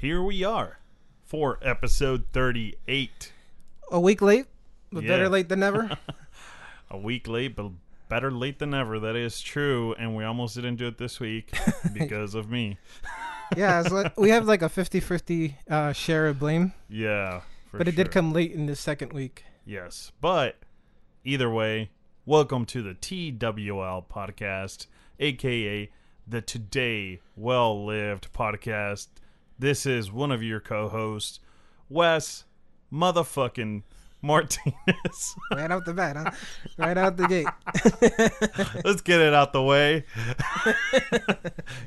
[0.00, 0.78] here we are
[1.24, 3.32] for episode 38.
[3.92, 4.46] A week late,
[4.92, 5.08] but Yeah.
[5.08, 5.98] better late than never.
[6.90, 7.70] A week late, but
[8.08, 8.98] better late than never.
[8.98, 9.94] That is true.
[9.98, 11.52] And we almost didn't do it this week
[11.94, 12.78] because of me.
[13.56, 17.42] yeah, it's like, we have like a 50-50 uh, share of blame, Yeah.
[17.72, 19.44] but it did come late in the second week.
[19.64, 20.10] Yes.
[20.20, 20.56] But
[21.24, 21.90] either way,
[22.26, 24.86] welcome to the TWL podcast,
[25.20, 25.90] aka
[26.26, 29.08] the Today Well Lived podcast.
[29.60, 31.38] This is one of your co hosts,
[31.90, 32.44] Wes
[32.90, 33.82] motherfucking
[34.22, 35.36] Martinez.
[35.52, 36.30] Right out the bat, huh?
[36.78, 37.46] Right out the gate.
[38.86, 40.06] Let's get it out the way.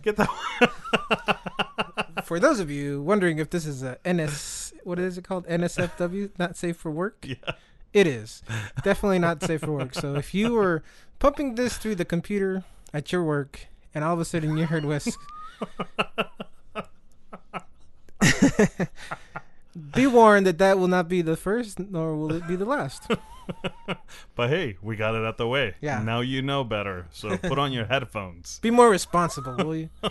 [0.04, 0.28] get the.
[2.24, 5.48] For those of you wondering if this is a NS, what is it called?
[5.48, 7.26] NSFW, not safe for work.
[7.28, 7.54] Yeah.
[7.92, 8.44] It is
[8.84, 9.96] definitely not safe for work.
[9.96, 10.84] So if you were
[11.18, 14.86] pumping this through the computer at your work, and all of a sudden you heard
[14.86, 15.18] Wes,
[19.96, 23.04] be warned that that will not be the first, nor will it be the last.
[24.36, 25.76] But hey, we got it out the way.
[25.82, 26.02] Yeah.
[26.02, 27.08] Now you know better.
[27.12, 28.60] So put on your headphones.
[28.62, 29.90] Be more responsible, will you?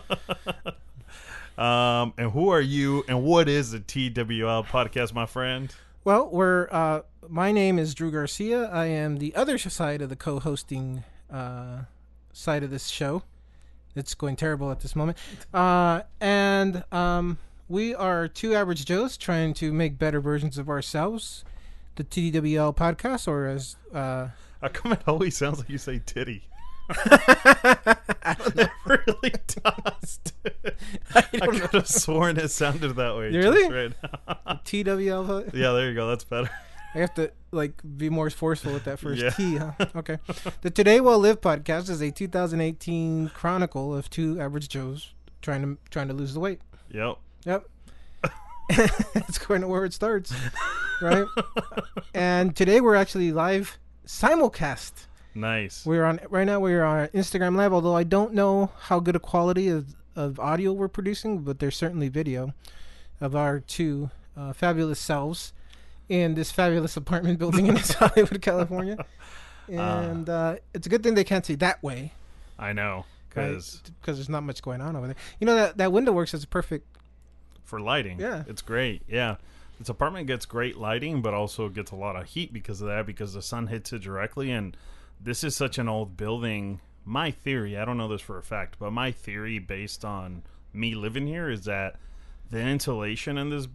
[1.58, 3.04] Um, and who are you?
[3.08, 5.72] And what is the TWL podcast, my friend?
[6.02, 8.70] Well, we're uh, my name is Drew Garcia.
[8.70, 11.82] I am the other side of the co-hosting uh,
[12.32, 13.22] side of this show.
[13.94, 15.19] It's going terrible at this moment,
[15.52, 17.36] uh, and um,
[17.73, 21.42] we are two average Joes trying to make better versions of ourselves.
[21.97, 24.28] The TWL podcast, or as uh,
[24.61, 26.45] How come it always sounds like you say titty?
[26.91, 30.20] it really does.
[31.15, 33.31] I, could have sworn it sounded that way.
[33.31, 33.73] Really?
[33.73, 33.93] right.
[34.65, 35.55] TWL.
[35.55, 36.09] yeah, there you go.
[36.09, 36.50] That's better.
[36.95, 39.31] I have to like be more forceful with that first Yeah.
[39.31, 39.73] T, huh?
[39.97, 40.19] Okay.
[40.61, 45.78] The Today Well Live podcast is a 2018 chronicle of two average Joes trying to
[45.91, 46.61] trying to lose the weight.
[46.91, 47.17] Yep.
[47.44, 47.68] Yep.
[49.14, 50.32] That's kind of where it starts,
[51.00, 51.26] right?
[52.14, 55.06] and today we're actually live simulcast.
[55.34, 55.84] Nice.
[55.84, 56.60] We're on right now.
[56.60, 57.72] We're on Instagram Live.
[57.72, 61.76] Although I don't know how good a quality of, of audio we're producing, but there's
[61.76, 62.54] certainly video
[63.20, 65.52] of our two uh, fabulous selves
[66.08, 68.97] in this fabulous apartment building in Hollywood, California.
[69.69, 72.12] And uh, it's a good thing they can't see that way
[72.58, 73.06] I know.
[73.28, 75.16] Because because there's not much going on over there.
[75.41, 76.86] You know that that window works as a perfect.
[77.65, 78.45] For lighting, Yeah.
[78.47, 79.03] it's great.
[79.09, 79.37] Yeah.
[79.78, 83.06] This apartment gets great lighting, but also gets a lot of heat because of that,
[83.06, 84.50] because the sun hits it directly.
[84.50, 84.77] And
[85.21, 86.81] this is such an old building.
[87.05, 90.43] My theory, I don't know this for a fact, but my theory based on
[90.73, 91.97] me living here is that
[92.50, 93.67] the insulation in this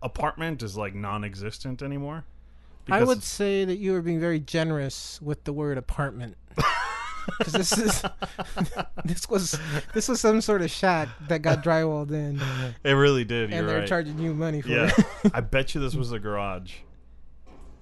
[0.00, 2.24] apartment is like non existent anymore.
[2.88, 6.36] I would say that you are being very generous with the word apartment.
[7.38, 8.02] Because this is
[9.04, 9.58] this was
[9.94, 12.40] this was some sort of shack that got drywalled in,
[12.84, 13.52] It really did.
[13.52, 13.88] And they're right.
[13.88, 14.90] charging you money for yeah.
[15.24, 15.32] it.
[15.34, 16.74] I bet you this was a garage.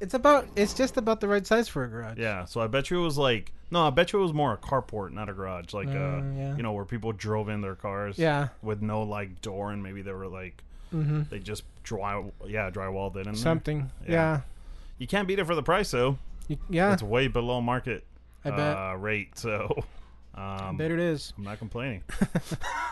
[0.01, 2.19] It's about it's just about the right size for a garage.
[2.19, 4.53] Yeah, so I bet you it was like no, I bet you it was more
[4.53, 5.73] a carport, not a garage.
[5.73, 6.57] Like uh, Mm, yeah.
[6.57, 8.19] you know, where people drove in their cars.
[8.19, 8.49] Yeah.
[8.63, 13.17] With no like door, and maybe they were like hmm they just dry, yeah, drywalled
[13.17, 13.37] it in.
[13.37, 13.91] Something.
[14.07, 14.11] Yeah.
[14.13, 14.41] Yeah.
[14.99, 16.19] You can't beat it for the price though.
[16.49, 16.93] You- yeah.
[16.93, 18.05] It's way below market
[18.45, 18.77] I bet.
[18.77, 19.39] uh, rate.
[19.39, 19.85] So,
[20.35, 21.33] um, bet it is.
[21.37, 22.03] I'm not complaining.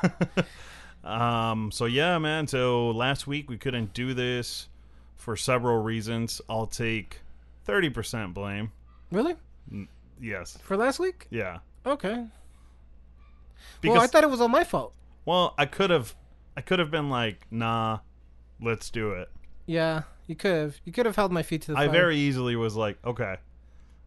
[1.04, 2.46] um, so yeah, man.
[2.46, 4.68] So last week we couldn't do this
[5.16, 6.40] for several reasons.
[6.48, 7.20] I'll take
[7.64, 8.72] thirty percent blame.
[9.10, 9.36] Really?
[10.20, 10.58] Yes.
[10.62, 11.26] For last week?
[11.30, 11.58] Yeah.
[11.86, 12.26] Okay.
[13.80, 14.92] Because well, I thought it was all my fault.
[15.24, 16.14] Well, I could have,
[16.56, 18.00] I could have been like, nah,
[18.60, 19.30] let's do it.
[19.66, 20.02] Yeah.
[20.26, 20.80] You could have.
[20.84, 21.92] You could have held my feet to the I fire.
[21.92, 23.36] very easily was like, okay,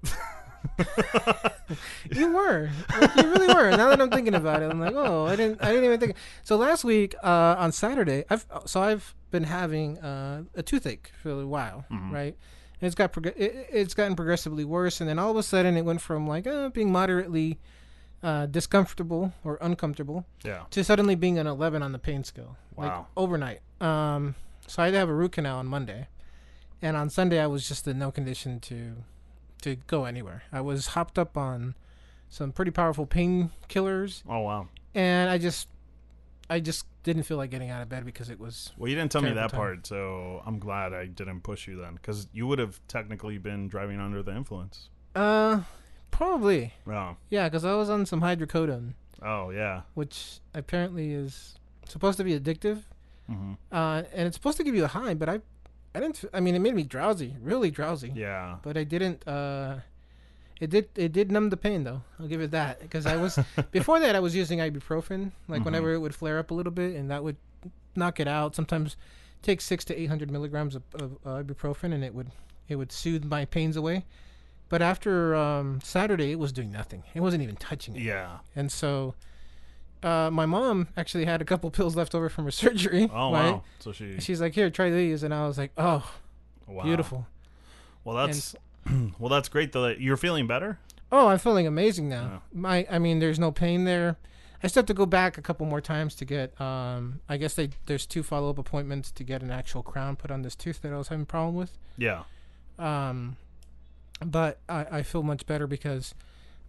[2.12, 2.70] You were.
[3.00, 3.72] Like, you really were.
[3.72, 5.64] Now that I'm thinking about it, I'm like, oh, I didn't.
[5.64, 6.16] I didn't even think.
[6.44, 11.30] So last week uh, on Saturday, I've so I've been having uh, a toothache for
[11.32, 12.12] a while, Mm-hmm.
[12.14, 12.36] right?
[12.82, 15.78] And it's got prog- it, it's gotten progressively worse, and then all of a sudden
[15.78, 17.58] it went from like uh, being moderately
[18.24, 22.92] uh, discomfortable or uncomfortable yeah, to suddenly being an 11 on the pain scale, like
[23.16, 23.62] overnight.
[23.80, 24.36] Um,
[24.68, 26.08] so I had to have a root canal on Monday,
[26.82, 28.96] and on Sunday I was just in no condition to
[29.62, 30.44] to go anywhere.
[30.52, 31.76] I was hopped up on
[32.30, 34.68] some pretty powerful painkillers, oh wow.
[34.96, 35.68] and I just
[36.50, 39.12] I just didn't feel like getting out of bed because it was Well, you didn't
[39.12, 39.58] tell me that time.
[39.60, 43.68] part, so I'm glad I didn't push you then, because you would have technically been
[43.68, 44.90] driving under the influence.
[45.16, 45.62] uh
[46.12, 48.94] probably Oh, yeah because I was on some hydrocodone,
[49.24, 49.82] oh yeah.
[49.94, 51.56] which apparently is
[51.88, 52.84] supposed to be addictive.
[53.30, 53.54] Mm-hmm.
[53.72, 55.40] uh, and it's supposed to give you a high, but I,
[55.94, 56.24] I didn't.
[56.34, 58.12] I mean, it made me drowsy, really drowsy.
[58.16, 58.58] Yeah.
[58.64, 59.28] But I didn't.
[59.28, 59.78] Uh,
[60.60, 60.90] it did.
[60.96, 62.02] It did numb the pain, though.
[62.20, 63.38] I'll give it that because I was
[63.72, 65.66] before that I was using ibuprofen, like Mhm.
[65.66, 67.36] whenever it would flare up a little bit, and that would
[67.96, 68.56] knock it out.
[68.56, 68.96] Sometimes
[69.42, 72.32] take six to eight hundred milligrams of, of uh, ibuprofen, and it would
[72.70, 74.06] it would soothe my pains away.
[74.70, 77.04] But after um, Saturday, it was doing nothing.
[77.14, 78.04] It wasn't even touching it.
[78.04, 78.38] Yeah.
[78.56, 79.16] And so,
[80.04, 83.10] uh, my mom actually had a couple pills left over from her surgery.
[83.14, 83.52] Oh right?
[83.52, 83.64] wow.
[83.80, 84.20] So she.
[84.20, 86.10] She's like, "Here, try these," and I was like, "Oh,
[86.68, 86.84] wow.
[86.84, 87.28] beautiful."
[88.04, 88.56] Well, that's
[89.20, 89.84] well, that's great though.
[89.84, 90.80] that You're feeling better.
[91.12, 92.42] Oh, I'm feeling amazing now.
[92.54, 94.16] My, I mean, there's no pain there.
[94.64, 96.60] I still have to go back a couple more times to get.
[96.62, 100.32] Um, I guess they there's two follow up appointments to get an actual crown put
[100.32, 101.78] on this tooth that I was having a problem with.
[101.98, 102.24] Yeah.
[102.80, 103.38] Um,
[104.24, 106.14] but I, I feel much better because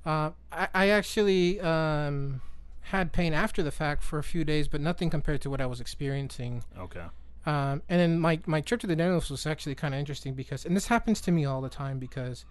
[0.05, 2.41] uh, I, I actually um,
[2.87, 5.67] had pain after the fact for a few days, but nothing compared to what I
[5.67, 6.65] was experiencing.
[6.79, 7.05] Okay.
[7.47, 10.65] Um, and then my, my trip to the dentist was actually kind of interesting because,
[10.65, 12.45] and this happens to me all the time because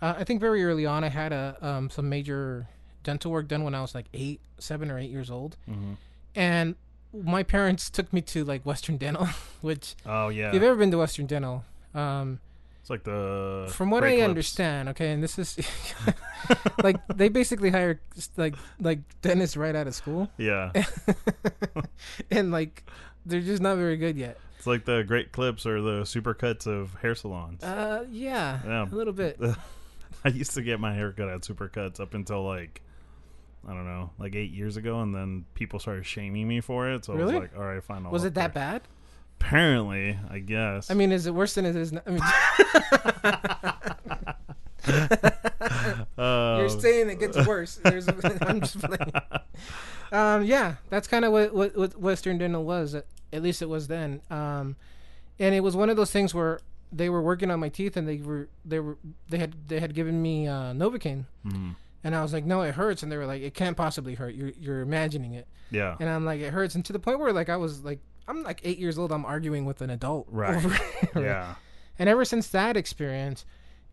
[0.00, 2.66] uh, I think very early on I had a um, some major
[3.02, 5.92] dental work done when I was like eight, seven or eight years old, Mm-hmm.
[6.34, 6.74] and
[7.12, 9.26] my parents took me to like Western Dental,
[9.60, 10.48] which Oh yeah.
[10.48, 11.64] if you've ever been to Western Dental,
[11.94, 12.40] um,
[12.84, 13.66] it's like the.
[13.72, 14.28] from what I Clips.
[14.28, 15.56] understand, okay, and this is
[16.82, 17.98] like they basically hire
[18.36, 20.70] like like dentists right out of school, Yeah.
[22.30, 22.84] and like
[23.24, 24.38] they're just not very good yet.
[24.58, 27.64] It's like the great clips or the supercuts of hair salons.
[27.64, 28.82] Uh, yeah, Yeah.
[28.84, 29.40] a little bit.
[30.24, 32.82] I used to get my hair cut at supercuts up until like
[33.66, 37.06] I don't know, like eight years ago, and then people started shaming me for it.
[37.06, 38.04] So I was like, all right, fine.
[38.04, 38.82] I'll Was it that there." bad?
[39.40, 40.90] Apparently, I guess.
[40.90, 42.00] I mean, is it worse than it is now?
[42.06, 42.20] I mean,
[46.18, 47.76] uh, you're saying it gets worse.
[47.76, 48.08] There's,
[48.42, 49.12] I'm just playing.
[50.12, 52.94] Um, yeah, that's kind of what, what what Western Dental was.
[52.94, 54.20] At, at least it was then.
[54.30, 54.76] Um,
[55.38, 56.60] and it was one of those things where
[56.92, 58.96] they were working on my teeth, and they were they were
[59.28, 61.74] they had they had given me uh, Novocaine, mhm.
[62.04, 64.34] and I was like, no, it hurts, and they were like, it can't possibly hurt.
[64.34, 67.32] You're you're imagining it, yeah, and I'm like, it hurts, and to the point where
[67.32, 67.98] like I was like,
[68.28, 70.56] I'm like eight years old, I'm arguing with an adult, Right.
[70.56, 71.08] over right?
[71.16, 71.54] yeah,
[71.98, 73.44] And ever since that experience,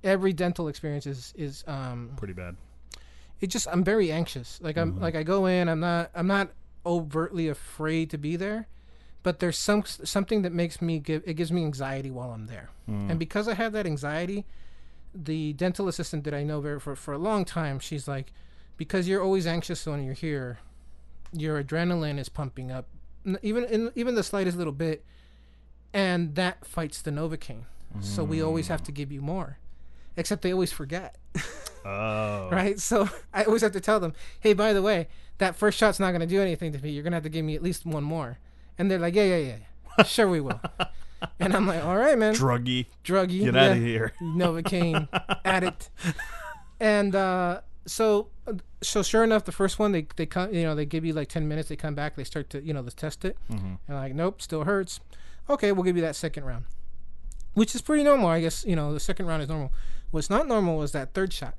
[0.04, 2.56] every dental experience is is um pretty bad.
[3.40, 4.60] it just I'm very anxious.
[4.62, 5.02] Like I'm Mhm.
[5.02, 6.50] like I go in, I'm not I'm not
[6.86, 8.68] overtly afraid to be there,
[9.24, 12.70] but there's some something that makes me give it gives me anxiety while I'm there.
[12.90, 13.12] Mm.
[13.12, 14.46] And because I have that anxiety,
[15.14, 18.32] the dental assistant that I know very for for a long time, she's like
[18.78, 20.58] because you're always anxious when you're here,
[21.34, 22.88] your adrenaline is pumping up
[23.42, 25.06] even in even the slightest little bit
[25.94, 27.64] and that fights the novocaine.
[28.00, 29.58] So we always have to give you more.
[30.16, 31.18] Except they always forget.
[31.84, 32.80] Oh, right?
[32.80, 35.08] So I always have to tell them, hey, by the way,
[35.40, 36.92] that first shot's not going to do anything to me.
[36.92, 38.38] You're going to have to give me at least one more.
[38.78, 39.56] And they're like, yeah, yeah, yeah,
[39.98, 40.04] yeah.
[40.04, 40.62] sure we will.
[41.40, 42.36] and I'm like, all right, man.
[42.36, 42.86] druggy.
[43.04, 43.46] Druggy.
[43.46, 43.66] Get yeah.
[43.66, 44.14] out of here.
[44.22, 45.08] Novocaine
[45.44, 45.90] addict.
[46.80, 48.28] And uh, so,
[48.82, 51.30] so sure enough, the first one they they come, you know, they give you like
[51.30, 51.70] ten minutes.
[51.70, 53.78] They come back, they start to you know, to test it, Mhm.
[53.88, 55.00] and like, nope, still hurts.
[55.50, 56.66] Okay, we'll give you that second round,
[57.54, 58.66] which is pretty normal, I guess.
[58.66, 59.72] You know, the second round is normal.
[60.12, 61.56] What's not normal was that third shot.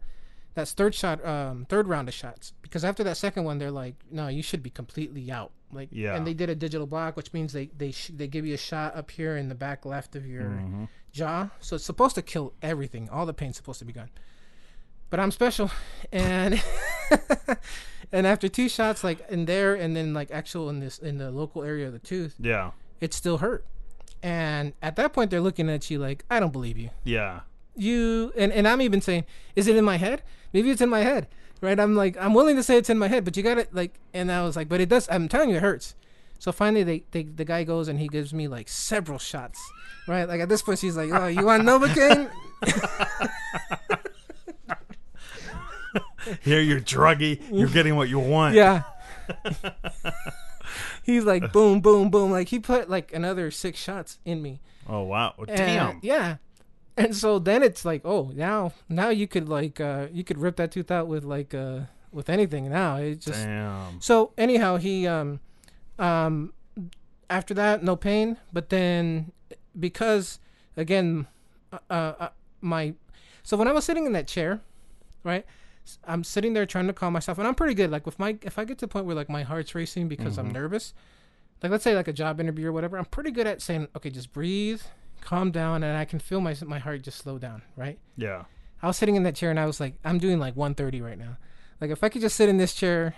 [0.54, 2.52] That's third shot, um, third round of shots.
[2.60, 5.50] Because after that second one, they're like, no, you should be completely out.
[5.72, 6.14] Like, Yeah.
[6.14, 8.58] And they did a digital block, which means they they sh- they give you a
[8.58, 10.88] shot up here in the back left of your Mhm.
[11.10, 11.48] jaw.
[11.60, 13.08] So it's supposed to kill everything.
[13.08, 14.10] All the pain's supposed to be gone.
[15.12, 15.70] But I'm special,
[16.10, 16.58] and
[18.12, 21.30] and after two shots, like in there, and then like actual in this in the
[21.30, 23.66] local area of the tooth, Yeah, it still hurt.
[24.22, 26.88] And at that point, they're looking at you like, I don't believe you.
[27.04, 27.40] yeah,
[27.76, 30.22] You and and I'm even saying, is it in my head?
[30.54, 31.28] Maybe it's in my head,
[31.60, 31.78] right?
[31.78, 33.92] I'm like, I'm willing to say it's in my head, but you got to like.
[34.14, 35.08] And I was like, but it does.
[35.10, 35.94] I'm telling you, it hurts.
[36.38, 39.60] So finally, they, they the guy goes and he gives me like several shots,
[40.08, 40.26] right?
[40.26, 42.31] Like at this point, she's like, "Oh, you want Novocaine?"
[46.43, 47.43] Here you're druggy.
[47.50, 48.55] You're getting what you want.
[48.55, 48.82] yeah.
[51.02, 52.31] He's like, boom, boom, boom.
[52.31, 54.60] Like he put like another six shots in me.
[54.88, 55.34] Oh wow.
[55.38, 55.98] And, Damn.
[56.02, 56.36] Yeah.
[56.96, 60.56] And so then it's like, oh, now now you could like uh you could rip
[60.56, 61.81] that tooth out with like uh
[62.12, 62.96] with anything now.
[62.96, 64.00] It just Damn.
[64.00, 65.41] So anyhow, he um
[65.98, 66.52] um
[67.29, 69.32] after that no pain, but then
[69.79, 70.38] because
[70.76, 71.26] again
[71.72, 72.29] uh, uh
[72.60, 72.94] my
[73.43, 74.60] so when I was sitting in that chair,
[75.24, 75.44] right?
[76.05, 78.58] I'm sitting there trying to calm myself and I'm pretty good like with my if
[78.58, 80.55] I get to the point where like my heart's racing because I'm Mhm.
[80.55, 80.94] nervous,
[81.62, 84.10] like let's say like a job interview or whatever, I'm pretty good at saying okay,
[84.10, 84.81] just breathe,
[85.20, 87.98] calm down and I can feel my my heart just slow down, right?
[88.17, 88.44] Yeah.
[88.82, 91.19] I was sitting in that chair and I was like, I'm doing like 130 right
[91.19, 91.36] now.
[91.81, 93.15] Like if I could just sit in this chair,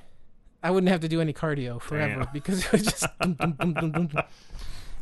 [0.62, 2.32] I wouldn't have to do any cardio forever Damn.
[2.32, 3.06] because it was just.
[3.20, 4.08] dum, dum, dum.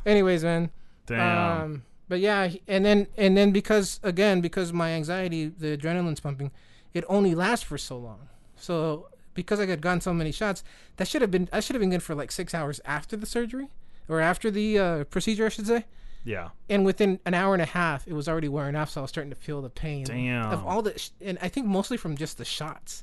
[0.04, 0.70] Anyways, man.
[1.06, 1.62] Damn.
[1.62, 6.50] Um, but yeah, and then and then because again because my anxiety, the adrenaline's pumping,
[6.94, 8.28] it only lasts for so long.
[8.56, 10.62] So because I had gotten so many shots,
[10.96, 13.26] that should have been I should have been good for like six hours after the
[13.26, 13.68] surgery,
[14.08, 15.84] or after the uh, procedure, I should say.
[16.24, 16.50] Yeah.
[16.68, 19.10] And within an hour and a half, it was already wearing off, so I was
[19.10, 20.52] starting to feel the pain Damn.
[20.52, 23.02] of all the, sh- and I think mostly from just the shots,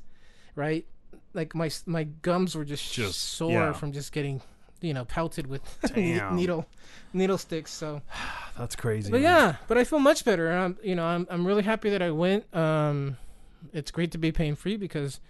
[0.54, 0.86] right?
[1.34, 3.72] Like my my gums were just, Just- sore yeah.
[3.74, 4.40] from just getting,
[4.80, 5.60] you know, pelted with
[5.96, 6.64] needle
[7.12, 7.72] needle sticks.
[7.72, 8.00] So,
[8.58, 9.10] That's crazy.
[9.10, 9.30] but man.
[9.30, 10.48] yeah, but I feel much better.
[10.50, 12.44] and I'm, you know, I'm I'm really happy that I went.
[12.56, 13.18] Um,
[13.72, 15.20] it's great to be pain free because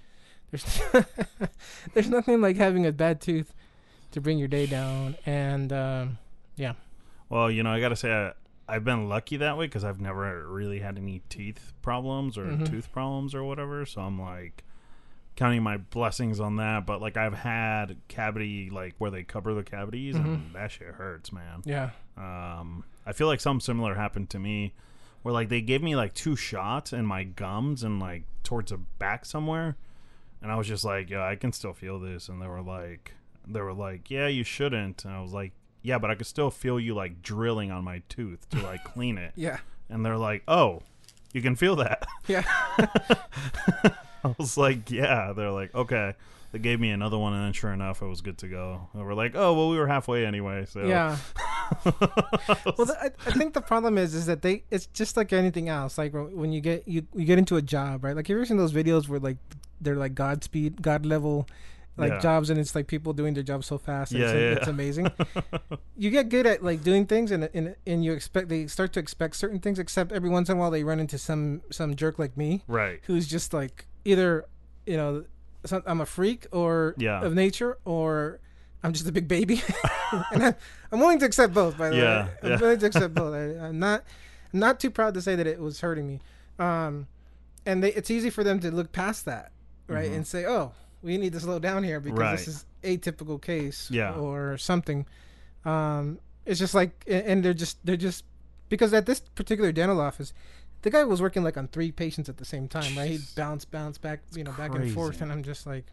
[0.50, 0.80] there's
[1.94, 3.54] there's nothing like having a bad tooth
[4.12, 5.16] to bring your day down.
[5.26, 6.18] And um,
[6.56, 6.72] yeah.
[7.28, 8.32] Well, you know, I gotta say, I,
[8.68, 12.68] I've been lucky that way because I've never really had any teeth problems or Mhm.
[12.68, 13.84] tooth problems or whatever.
[13.86, 14.64] So I'm like
[15.36, 16.86] counting my blessings on that.
[16.86, 20.52] But like I've had cavity, like where they cover the cavities, and Mhm.
[20.54, 21.62] that shit hurts, man.
[21.64, 24.72] yeah, Um, I feel like something similar happened to me,
[25.22, 28.78] where like they gave me like two shots in my gums and like towards the
[28.98, 29.76] back somewhere,
[30.42, 33.14] and I was just like, yeah, I can still feel this, and they were like,
[33.46, 36.50] they were like, yeah, you shouldn't, and I was like, yeah, but I could still
[36.50, 39.58] feel you like drilling on my tooth to like clean it, yeah,
[39.88, 40.82] and they're like, oh,
[41.32, 42.06] you can feel that.
[42.26, 42.44] yeah.
[44.22, 45.32] I was like, yeah.
[45.34, 46.14] They're like, okay.
[46.52, 48.88] They gave me another one, and then sure enough, I was good to go.
[48.92, 50.66] And we're like, oh, well, we were halfway anyway.
[50.66, 51.16] So Yeah.
[51.84, 55.96] well, I, I think the problem is is that they it's just like anything else.
[55.96, 58.16] Like when you get you you get into a job, right?
[58.16, 59.36] Like you ever seen those videos where like
[59.80, 61.46] they're like God speed, God level,
[61.96, 62.18] like Yeah.
[62.18, 64.10] jobs, and it's like people doing their job so fast.
[64.10, 64.58] Yeah, it's, yeah.
[64.58, 65.10] it's amazing.
[65.96, 69.00] you get good at like doing things, and and and you expect they start to
[69.00, 69.78] expect certain things.
[69.78, 72.98] Except every once in a while they run into some some jerk like me right.
[73.04, 74.46] who's just like either
[74.86, 75.24] you know
[75.86, 77.22] I'm a freak or Yeah.
[77.22, 78.40] of nature or
[78.82, 79.62] I'm just a big baby,
[80.32, 80.54] and I,
[80.90, 81.76] I'm willing to accept both.
[81.76, 82.58] By the Yeah, way, I'm yeah.
[82.60, 83.34] willing to accept both.
[83.60, 84.04] I, I'm not
[84.54, 86.20] I'm not too proud to say that it was hurting me,
[86.58, 87.06] um,
[87.66, 89.52] and they, it's easy for them to look past that,
[89.86, 90.16] right, Mhm.
[90.16, 92.32] and say, oh, we need to slow down here because Right.
[92.38, 94.14] this is atypical case, Yeah.
[94.14, 95.04] or something.
[95.66, 98.24] Um, it's just like, and and they're just they're just
[98.70, 100.32] because at this particular dental office,
[100.82, 103.10] the guy was working like on three patients at the same time, right?
[103.10, 105.86] He'd bounce, bounce back, you know, back and forth, and I'm just like,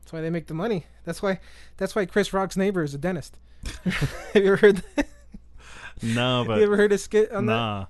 [0.00, 0.86] that's why they make the money.
[1.04, 1.40] That's why,
[1.76, 3.38] that's why Chris Rock's neighbor is a dentist.
[3.84, 4.82] Have you ever heard?
[4.96, 5.06] That?
[6.04, 7.52] No, but you ever heard a skit on that?
[7.52, 7.86] nah.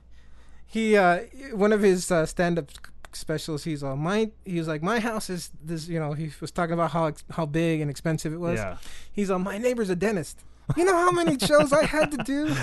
[0.67, 1.21] He, uh,
[1.55, 2.71] one of his uh, stand-up
[3.13, 4.31] specials, he's all my.
[4.45, 5.89] He was like, my house is this.
[5.89, 8.59] You know, he was talking about how ex- how big and expensive it was.
[8.59, 8.77] Yeah.
[9.13, 10.41] He's all, my neighbor's a dentist.
[10.77, 12.55] You know how many shows I had to do,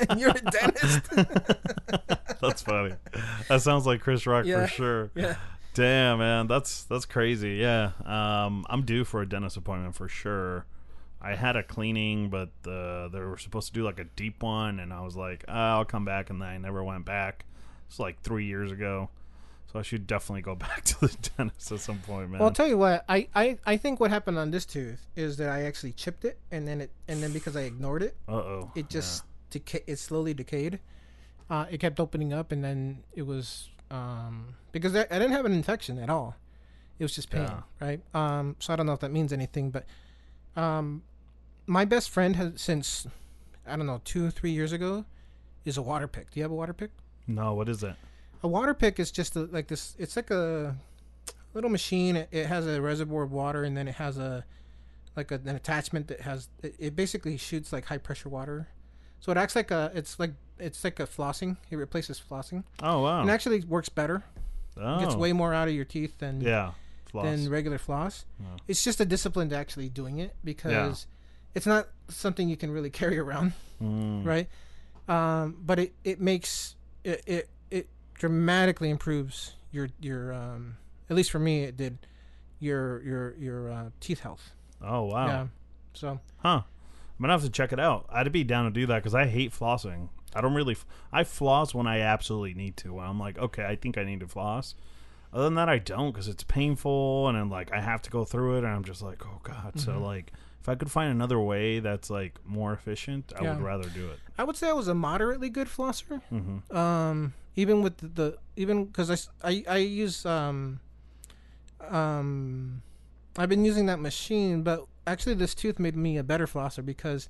[0.10, 1.02] and you're a dentist.
[2.40, 2.94] That's funny.
[3.48, 4.66] That sounds like Chris Rock Yeah.
[4.66, 5.10] for sure.
[5.14, 5.36] yeah.
[5.74, 7.56] Damn, man, that's that's crazy.
[7.56, 10.64] Yeah, um, I'm due for a dentist appointment for sure.
[11.20, 14.80] I had a cleaning, but uh, they were supposed to do like a deep one,
[14.80, 17.44] and I was like, "Ah, I'll come back, and then I never went back.
[17.88, 19.10] It's like three years ago,
[19.70, 22.38] so I should definitely go back to the dentist at some point, man.
[22.40, 23.04] Well, I'll tell you what.
[23.06, 26.38] I, I, I think what happened on this tooth is that I actually chipped it,
[26.50, 29.98] and then it and then because I ignored it, uh oh, it just deca- it
[29.98, 30.78] slowly decayed.
[31.48, 35.44] Uh, it kept opening up, and then it was um, because I, I didn't have
[35.44, 36.34] an infection at all.
[36.98, 37.60] It was just pain, Yeah.
[37.80, 38.00] right?
[38.14, 39.84] Um, so I don't know if that means anything, but
[40.60, 41.02] um,
[41.66, 43.06] my best friend has since
[43.66, 45.04] I don't know two three years ago
[45.64, 46.30] is a water pick.
[46.30, 46.90] Do you have a water pick?
[47.28, 47.94] no, what is it?
[48.42, 49.94] A water pick is just a, like this.
[49.98, 50.76] It's like a
[51.54, 52.16] little machine.
[52.16, 54.44] It, it has a reservoir of water, and then it has a
[55.16, 56.48] like a, an attachment that has.
[56.62, 58.68] It, it basically shoots like high pressure water.
[59.20, 59.90] So it acts like a.
[59.94, 61.56] It's like it's like a flossing.
[61.70, 64.22] It replaces flossing, Oh wow, and actually works better.
[64.80, 66.72] oh, Gets way more out of your teeth than yeah,
[67.06, 67.24] floss.
[67.26, 68.24] than regular floss.
[68.40, 68.46] Yeah.
[68.68, 71.06] It's just a discipline to actually doing it because
[71.54, 74.24] it's not something you can really carry around Mm.
[74.24, 74.48] right?
[75.08, 80.76] Um, but it, it makes it, it it dramatically improves your your um
[81.10, 81.98] at least for me it did
[82.58, 84.52] your your your uh, teeth health.
[84.82, 85.46] Oh wow, Yeah.
[85.92, 86.62] So huh?
[86.64, 88.06] I'm gonna have to check it out.
[88.10, 90.08] I'd be down to do that because I hate flossing.
[90.36, 90.76] I don't really.
[91.12, 92.98] I floss when I absolutely need to.
[93.00, 94.74] I'm like, okay, I think I need to floss.
[95.32, 98.24] Other than that, I don't because it's painful and then like I have to go
[98.24, 99.78] through it, and I'm just like, oh god.
[99.78, 100.02] So Mhm.
[100.02, 104.08] like, if I could find another way that's like more efficient, I would rather do
[104.10, 104.18] it.
[104.38, 106.22] I would say I was a moderately good flosser.
[106.30, 110.80] hmm Um, even with the, the even because I I use um
[111.88, 112.82] um
[113.38, 117.28] I've been using that machine, but actually this tooth made me a better flosser because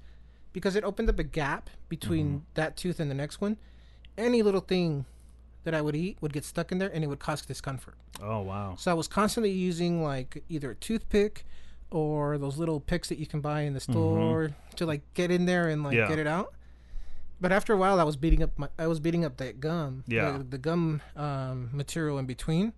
[0.57, 2.39] because it opened up a gap between Mm-hmm.
[2.55, 3.59] that tooth and the next one.
[4.17, 5.05] Any little thing
[5.65, 7.95] that I would eat would get stuck in there, and it would cause discomfort.
[8.23, 8.75] Oh wow.
[8.79, 11.45] So I was constantly using like either a toothpick
[11.91, 15.45] or those little picks that you can buy in the store to like get in
[15.45, 16.01] there and like Mm-hmm.
[16.05, 16.09] Yeah.
[16.09, 16.55] get it out.
[17.39, 20.05] But after a while, I was beating up my I was beating up that gum,
[20.07, 20.39] Yeah.
[20.39, 22.73] the, the gum um, material in between,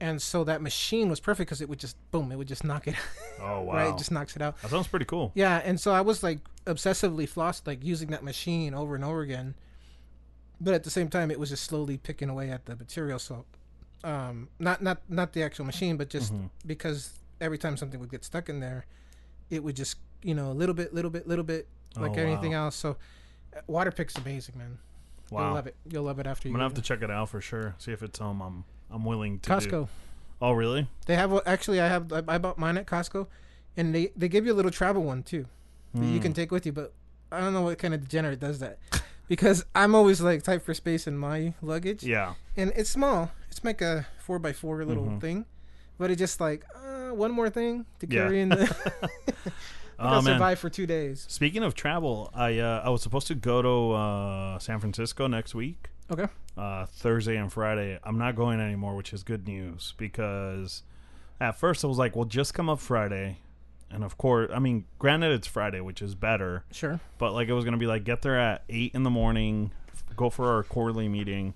[0.00, 2.86] and so that machine was perfect because it would just boom, it would just knock
[2.88, 2.94] it
[3.40, 3.74] Oh wow.
[3.74, 4.60] right, it just knocks it out.
[4.62, 5.32] that sounds pretty cool.
[5.34, 9.20] Yeah, and so I was like obsessively flossed, like using that machine over and over
[9.20, 9.54] again.
[10.60, 13.18] But at the same time, it was just slowly picking away at the material.
[13.18, 13.44] So,
[14.04, 16.48] um, not not not the actual machine, but just Mhm.
[16.66, 18.86] because every time something would get stuck in there,
[19.50, 22.52] it would just you know a little bit, little bit, little bit, like Oh, anything
[22.52, 22.64] wow.
[22.66, 22.76] else.
[22.76, 22.96] So,
[23.66, 24.78] water pick's amazing, man.
[25.30, 25.54] You'll Wow.
[25.54, 25.76] love it.
[25.90, 26.58] You'll love it after I'm you.
[26.58, 27.74] gonna go have to check it out for sure.
[27.78, 28.40] See if it's home.
[28.40, 29.48] I'm I'm willing to.
[29.48, 29.60] there.
[29.60, 29.88] do- Costco.
[30.40, 30.86] Oh really?
[31.06, 31.80] They have actually.
[31.80, 32.12] I have.
[32.12, 33.26] I bought mine at Costco,
[33.76, 35.46] and they they give you a little travel one too
[35.94, 36.22] that you Hmm.
[36.22, 36.72] can take with you.
[36.72, 36.92] But
[37.32, 38.78] I don't know what kind of degenerate does that,
[39.28, 42.34] because I'm always like tight for space in my luggage, Yeah.
[42.56, 43.30] and it's small.
[43.50, 45.20] It's like a four by four little Mhm.
[45.22, 45.46] thing,
[45.98, 48.22] but it just like uh, one more thing to Yeah.
[48.24, 49.10] carry in the.
[49.98, 50.34] Oh I'll man.
[50.34, 51.24] survive for two days.
[51.26, 55.54] Speaking of travel, I uh, I was supposed to go to uh, San Francisco next
[55.54, 55.88] week.
[56.10, 56.26] Okay.
[56.56, 57.98] uh, Thursday and Friday.
[58.04, 60.82] I'm not going anymore, which is good news because
[61.40, 63.38] at first I was like, well, just come up Friday.
[63.90, 66.98] And of course, I mean, granted, it's Friday, which is better, Sure.
[67.18, 69.70] but like it was going to be like get there at 8 in the morning,
[69.92, 71.54] f- go for our quarterly meeting,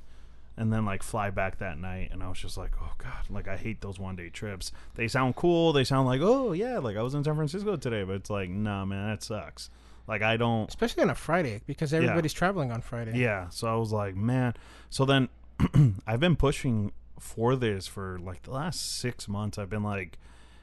[0.57, 2.11] and then like fly back that night.
[2.13, 4.71] And I was just like, oh God, like I hate those one day trips.
[4.95, 5.73] They sound cool.
[5.73, 8.49] They sound like, oh yeah, like I was in San Francisco today, but it's like,
[8.49, 9.71] nah, man, that sucks.
[10.11, 10.69] Like I don't.
[10.69, 13.17] Especially on a Friday because everybody's traveling on Friday.
[13.17, 13.49] Yeah.
[13.51, 14.55] So I was like, man.
[14.91, 15.29] So then
[16.07, 19.57] I've been pushing for this for like the last six months.
[19.57, 20.19] I've been like,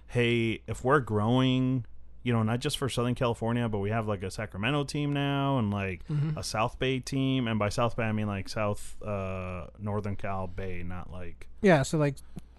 [0.08, 1.86] hey, if we're growing,
[2.24, 5.60] you know, not just for Southern California, but we have like a Sacramento team now
[5.60, 6.36] and like Mhm.
[6.36, 7.48] a South Bay team.
[7.48, 11.48] And by South Bay, I mean like South uh, Northern Cal Bay, not like.
[11.62, 11.84] Yeah.
[11.84, 12.16] So like.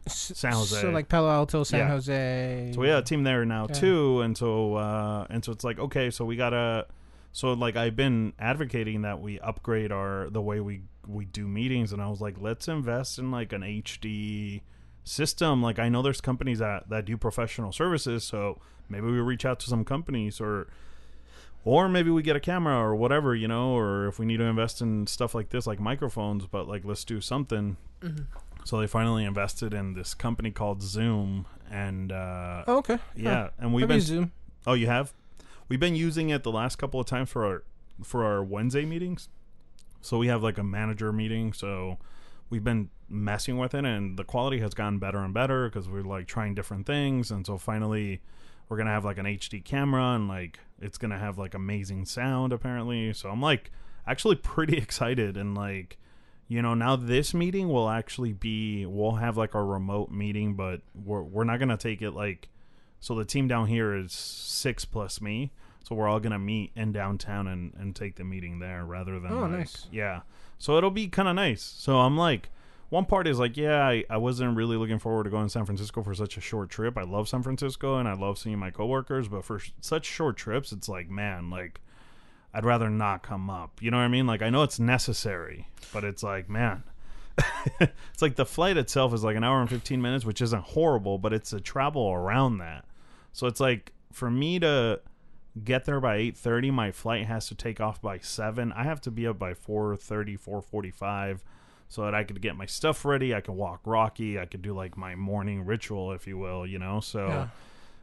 [0.08, 0.80] S- San Jose.
[0.80, 1.88] So like Palo Alto, San Yeah.
[1.88, 2.72] Jose.
[2.74, 3.74] So we have a team there now Yeah.
[3.74, 6.86] too, and so uh, and so it's like okay, so we gotta.
[7.32, 11.92] So like I've been advocating that we upgrade our the way we we do meetings,
[11.92, 14.62] and I was like, let's invest in like an HD
[15.04, 15.62] system.
[15.62, 19.60] Like I know there's companies that that do professional services, so maybe we reach out
[19.60, 20.68] to some companies or.
[21.64, 24.44] Or maybe we get a camera or whatever, you know, or if we need to
[24.44, 27.76] invest in stuff like this, like microphones, but like let's do something.
[28.68, 32.98] So they finally invested in this company called Zoom, and uh, Oh, okay.
[33.16, 34.00] yeah, and we've I've been.
[34.02, 34.32] Zoom.
[34.66, 35.14] Oh, you have.
[35.70, 37.62] We've been using it the last couple of times for our
[38.04, 39.30] for our Wednesday meetings.
[40.02, 41.54] So we have like a manager meeting.
[41.54, 41.96] So
[42.50, 46.02] we've been messing with it, and the quality has gotten better and better because we're
[46.02, 47.30] like trying different things.
[47.30, 48.20] And so finally,
[48.68, 52.52] we're gonna have like an HD camera, and like it's gonna have like amazing sound
[52.52, 53.14] apparently.
[53.14, 53.70] So I'm like
[54.06, 55.96] actually pretty excited, and like
[56.48, 60.80] you know now this meeting will actually be we'll have like a remote meeting, but
[61.04, 62.48] we're we're not gonna take it like
[63.00, 65.52] so the team down here is six plus me.
[65.84, 69.32] So we're all gonna meet in downtown and, and take the meeting there rather than
[69.32, 69.86] Oh, like, nice.
[69.92, 70.20] yeah.
[70.58, 71.62] So it'll be kind of nice.
[71.62, 72.50] So I'm like,
[72.90, 75.64] one part is like, yeah, I, I wasn't really looking forward to going to San
[75.64, 76.98] Francisco for such a short trip.
[76.98, 80.36] I love San Francisco and I love seeing my coworkers, but for sh- such short
[80.36, 81.80] trips, it's like, man, like
[82.52, 83.82] I'd rather not come up.
[83.82, 84.26] You know what I mean?
[84.26, 86.84] Like I know it's necessary, but it's like, man.
[87.80, 91.18] it's like the flight itself is like an hour and 15 minutes, which isn't horrible,
[91.18, 92.84] but it's a travel around that.
[93.32, 95.00] So it's like for me to
[95.64, 98.72] get there by 8:30, my flight has to take off by 7.
[98.72, 101.40] I have to be up by 4:30, 4:45
[101.88, 104.74] so that I could get my stuff ready, I could walk Rocky, I could do
[104.74, 107.00] like my morning ritual if you will, you know.
[107.00, 107.48] So Yeah.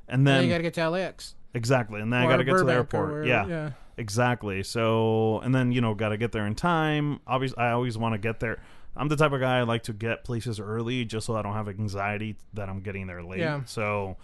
[0.07, 1.35] and Then then you gotta get to LAX.
[1.55, 3.27] Exactly, and then I Or got to get to the Burbank or airport.
[3.27, 3.47] yeah.
[3.47, 3.69] Yeah.
[3.97, 4.61] Exactly.
[4.61, 7.19] So, and then you know, got to get there in time.
[7.25, 8.59] Obviously, I always want to get there.
[8.97, 11.53] I'm the type of guy I like to get places early, just so I don't
[11.53, 13.39] have anxiety that I'm getting there late.
[13.39, 13.61] Yeah.
[13.65, 14.17] So,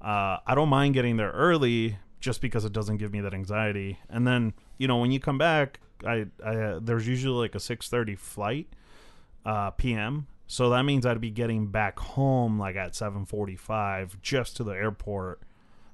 [0.00, 3.98] uh, I don't mind getting there early, just because it doesn't give me that anxiety.
[4.08, 7.58] And then, you know, when you come back, I, I uh, there's usually like a
[7.58, 8.68] 6:30 flight,
[9.44, 10.26] uh, p.m.
[10.48, 15.40] So that means I'd be getting back home like at 7:45 just to the airport.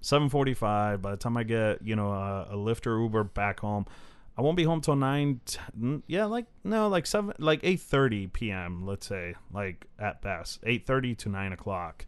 [0.02, 1.00] 7:45.
[1.00, 3.86] By the time I get you know a, a Lyft or Uber back home,
[4.36, 5.40] I won't be home till nine.
[5.44, 5.58] T-
[6.06, 8.86] yeah, like no, like seven, like 8:30 p.m.
[8.86, 12.06] Let's say, like at best, 8:30 to nine o'clock.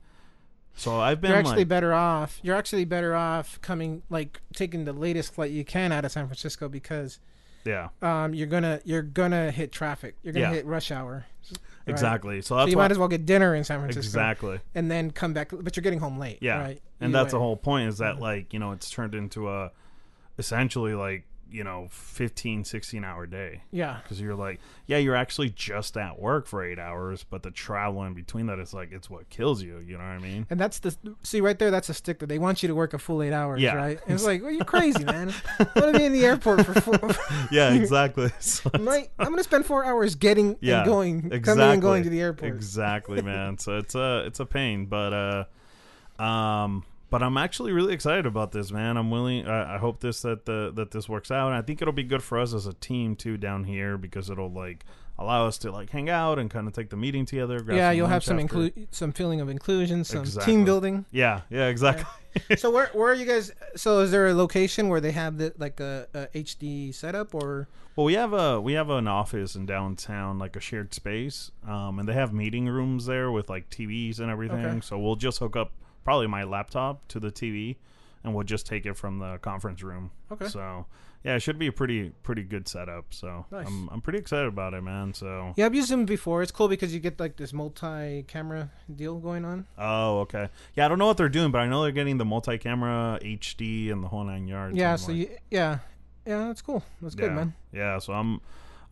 [0.76, 2.40] So I've been You're actually like, better off.
[2.42, 6.26] You're actually better off coming like taking the latest flight you can out of San
[6.26, 7.20] Francisco because
[7.64, 10.16] yeah, um you're gonna you're gonna hit traffic.
[10.22, 10.52] You're gonna Yeah.
[10.54, 11.24] hit rush hour.
[11.50, 11.58] right?
[11.86, 12.40] exactly.
[12.42, 14.60] So So you might as well get dinner in San Francisco exactly.
[14.74, 15.50] and then come back.
[15.52, 16.38] But you're getting home late.
[16.40, 16.58] Yeah.
[16.60, 16.82] Right.
[17.00, 19.70] and Either that's the whole point is that like you know it's turned into a
[20.38, 21.24] essentially like
[21.54, 24.00] you know 15 16 hour day Yeah.
[24.02, 28.02] because you're like yeah you're actually just at work for eight hours but the travel
[28.04, 30.58] in between that is like it's what kills you you know what i mean And
[30.58, 31.70] that's the see right there.
[31.70, 32.26] That's a sticker.
[32.26, 33.74] They want you to work a full eight hours, Yeah.
[33.74, 34.00] right?
[34.04, 35.32] And it's like, well, you're crazy, man.
[35.60, 37.10] I'm gonna be in the airport for four.
[37.52, 41.80] yeah exactly So I'm, I'm gonna spend four hours getting Yeah, and going, coming and
[41.82, 42.52] going to the airport.
[42.52, 47.94] exactly man so it's a it's a pain but uh um but I'm actually really
[47.94, 48.96] excited about this, man.
[48.96, 49.46] I'm willing.
[49.46, 51.46] I, I hope this that the that this works out.
[51.46, 54.30] And I think it'll be good for us as a team too down here because
[54.30, 54.84] it'll like
[55.16, 57.64] allow us to like hang out and kind of take the meeting together.
[57.68, 58.56] yeah, you'll have some after.
[58.56, 60.52] inclu- some feeling of inclusion, some Exactly.
[60.52, 61.04] team building.
[61.12, 62.04] Yeah, yeah, exactly.
[62.56, 63.52] so where where are you guys?
[63.76, 67.68] So is there a location where they have the like a, a HD setup or?
[67.94, 72.00] Well, we have a we have an office in downtown, like a shared space, um,
[72.00, 74.66] and they have meeting rooms there with like TVs and everything.
[74.66, 74.80] Okay.
[74.80, 75.70] So we'll just hook up
[76.04, 77.76] probably my laptop to the TV,
[78.22, 80.10] and we'll just take it from the conference room.
[80.30, 80.48] Okay.
[80.48, 80.86] So
[81.24, 83.06] yeah, it should be a pretty pretty good setup.
[83.14, 83.66] So Nice.
[83.66, 85.14] I'm I'm pretty excited about it, man.
[85.14, 86.42] So Yeah, I've used them before.
[86.42, 89.66] It's cool because you get like this multi-camera deal going on.
[89.78, 92.24] oh okay, yeah, I don't know what they're doing, but I know they're getting the
[92.24, 94.76] multi-camera HD and the whole nine yards.
[94.76, 95.78] yeah, so like- you, yeah,
[96.26, 96.82] yeah, that's cool.
[97.00, 97.54] That's good, yeah, man.
[97.72, 98.40] Yeah, so I'm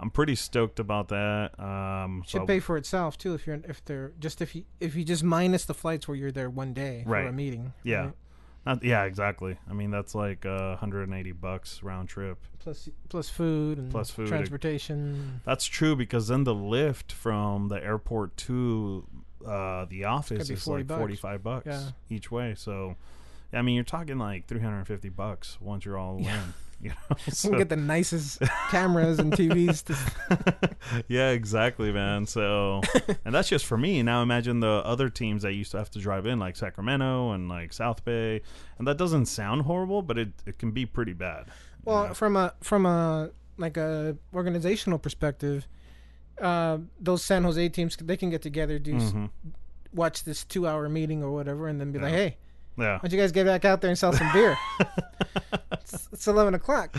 [0.03, 1.59] I'm pretty stoked about that.
[1.61, 4.97] Um, Should so- pay for itself too if you're if they're just if you if
[4.97, 7.73] you just minus the flights where you're there one day for a meeting.
[7.85, 7.97] Yeah.
[8.07, 8.13] right?
[8.67, 9.57] Not, yeah, exactly.
[9.69, 12.39] I mean, that's like uh, 180 bucks round trip.
[12.61, 14.29] Plus plus food and Plus food.
[14.29, 15.41] transportation.
[15.45, 19.05] That's true because then the Lyft from the airport to
[19.47, 20.99] uh, the office is 40 like bucks.
[20.99, 21.83] 45 bucks Yeah.
[22.09, 22.55] each way.
[22.57, 22.95] So,
[23.53, 26.55] yeah, I mean, you're talking like 350 bucks once you're all in.
[26.83, 29.85] You know, so, can get the nicest cameras and TVs.
[29.85, 30.77] To,
[31.09, 32.27] yeah, exactly, man.
[32.27, 32.81] So,
[33.25, 34.03] and that's just for me.
[34.03, 37.49] Now imagine the other teams that used to have to drive in, like Sacramento and
[37.49, 38.43] like South Bay,
[38.79, 41.45] and that doesn't sound horrible, but it, it can be pretty bad.
[41.47, 41.53] you
[41.85, 42.15] well, know?
[42.15, 45.69] from a from a like a organizational perspective,
[46.41, 49.31] uh, those San Jose teams they can get together, do s Mhm.
[49.95, 52.37] watch this two hour meeting or whatever, and then be like, hey,
[52.77, 52.95] yeah.
[52.95, 54.57] why don't you guys get back out there and sell some beer?
[55.73, 56.93] it's, it's eleven o'clock.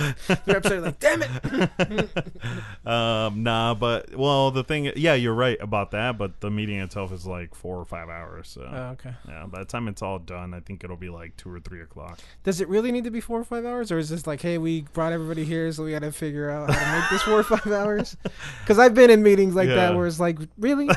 [0.00, 2.86] the reps are like, damn it.
[2.86, 6.16] um, nah, but well, the thing, yeah, you're right about that.
[6.16, 8.48] But the meeting itself is like four or five hours.
[8.48, 9.12] So Oh, okay.
[9.28, 11.82] yeah, by the time it's all done, I think it'll be like two or three
[11.82, 12.18] o'clock.
[12.44, 14.56] Does it really need to be four or five hours, or is this like, hey,
[14.56, 17.40] we brought everybody here, so we got to figure out how to make this four
[17.40, 18.16] or five hours?
[18.62, 19.74] Because I've been in meetings like Yeah.
[19.76, 20.88] that where it's like, really?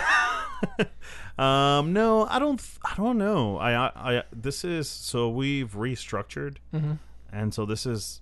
[1.38, 2.62] Um, no, I don't.
[2.84, 3.58] I don't know.
[3.58, 6.94] I, I, I this is so we've restructured, mm-hmm.
[7.32, 8.22] and so this is.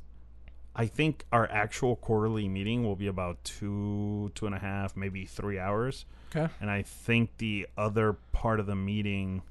[0.73, 5.25] I think our actual quarterly meeting will be about two, two and a half, maybe
[5.25, 6.05] three hours.
[6.33, 6.51] Okay.
[6.61, 9.41] And I think the other part of the meeting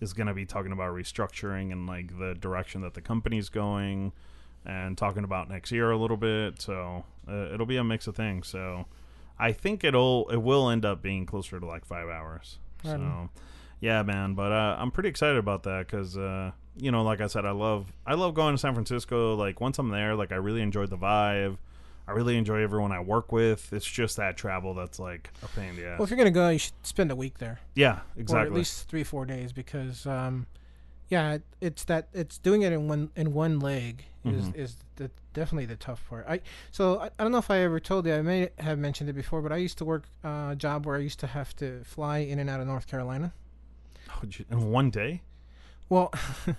[0.00, 4.12] is going to be talking about restructuring and like the direction that the company's going
[4.64, 6.60] and talking about next year a little bit.
[6.60, 8.48] So uh, it'll be a mix of things.
[8.48, 8.86] So
[9.38, 12.58] I think it'll it will end up being closer to like five hours.
[12.84, 13.28] Right So
[13.80, 14.34] yeah, man.
[14.34, 17.50] But uh, I'm pretty excited about that because uh, you know, like I said, I
[17.50, 19.34] love I love going to San Francisco.
[19.34, 21.58] Like once I'm there, like I really enjoy the vibe.
[22.06, 23.72] I really enjoy everyone I work with.
[23.72, 25.98] It's just that travel that's like a pain in the ass.
[25.98, 28.46] Well, if you're gonna go, you should spend a week there, Yeah, or exactly.
[28.48, 30.46] at least three, four days, because, um,
[31.12, 34.56] yeah, it's that it's doing it in one in one leg is Mhm.
[34.56, 36.24] is the, definitely the tough part.
[36.26, 38.14] I so I, I don't know if I ever told you.
[38.14, 40.96] I may have mentioned it before, but I used to work uh, a job where
[40.96, 43.34] I used to have to fly in and out of North Carolina.
[44.10, 45.20] Oh, in one day?
[45.90, 46.10] Well,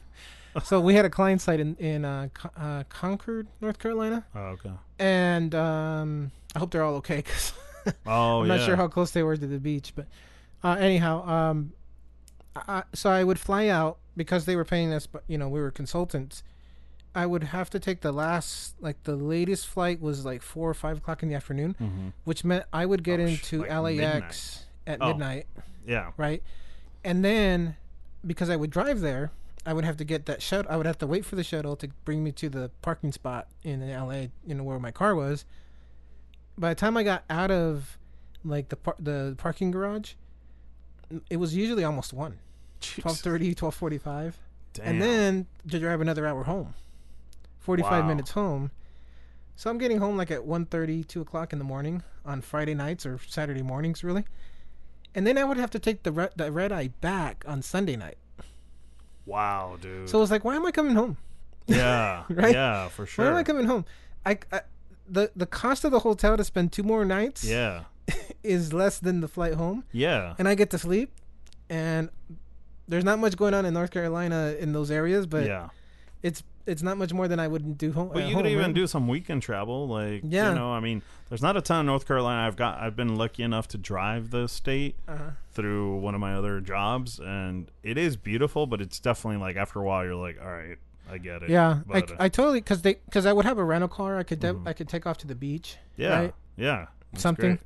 [0.64, 4.72] so we had a client site in in uh, uh, Concord, North Carolina, Oh, okay.
[5.00, 7.54] and um, I hope they're all okay because
[8.06, 8.56] Oh, I'm yeah.
[8.58, 9.94] not sure how close they were to the beach.
[9.96, 10.06] But
[10.64, 11.74] uh, anyhow, um,
[12.56, 15.60] I, so I would fly out because they were paying us, but you know we
[15.60, 16.44] were consultants.
[17.16, 20.74] I would have to take the last, like the latest flight was like four or
[20.74, 24.66] five o'clock in the afternoon, hmm which meant I would get Oh, into like LAX
[24.88, 25.10] at Oh.
[25.10, 25.46] midnight.
[25.86, 26.12] Yeah.
[26.18, 26.42] right?
[27.04, 27.76] And then
[28.26, 29.32] because I would drive there,
[29.66, 30.72] I would have to get that shuttle.
[30.72, 33.48] I would have to wait for the shuttle to bring me to the parking spot
[33.64, 35.46] in LA, you know, where my car was.
[36.58, 37.98] By the time I got out of
[38.44, 40.14] like the par- the parking garage,
[41.30, 42.40] it was usually almost 1.
[42.84, 43.04] Jeez.
[43.04, 44.34] 12:30, 12:45.
[44.74, 44.86] Damn.
[44.88, 46.74] And then to drive another hour home.
[47.60, 48.08] 45 Wow.
[48.08, 48.72] minutes home.
[49.56, 53.06] So I'm getting home like at 1.30, 2 o'clock in the morning on Friday nights
[53.06, 54.26] or Saturday mornings, really.
[55.16, 57.96] And then I would have to take the red, the red eye back on Sunday
[57.96, 58.18] night.
[59.26, 60.10] wow, dude.
[60.10, 61.18] So it was like, why am I coming home?
[61.68, 62.54] yeah, Right?
[62.54, 63.26] Yeah, for sure.
[63.26, 63.86] Why am I coming home?
[64.26, 64.62] I, I
[65.08, 67.84] the the cost of the hotel to spend two more nights Yeah,
[68.44, 71.12] is less than the flight home, yeah, and I get to sleep.
[71.70, 72.10] And
[72.88, 75.70] there's not much going on in North Carolina in those areas, but yeah.
[76.22, 78.10] it's it's not much more than I would do home.
[78.14, 78.74] But you home, could even right?
[78.74, 80.50] do some weekend travel, like Yeah.
[80.50, 80.72] you know.
[80.72, 82.48] I mean, there's not a ton in North Carolina.
[82.48, 82.80] I've got.
[82.80, 85.32] I've been lucky enough to drive the state Uh-huh.
[85.52, 88.66] through one of my other jobs, and it is beautiful.
[88.66, 90.78] But it's definitely like after a while, you're like, all right,
[91.12, 91.50] I get it.
[91.50, 94.18] Yeah, I, But, uh, I totally because they because I would have a rental car.
[94.18, 94.66] I could de- Mhm.
[94.68, 95.78] I could take off to the beach.
[95.98, 96.34] yeah, right?
[96.56, 96.86] yeah.
[97.16, 97.60] Something.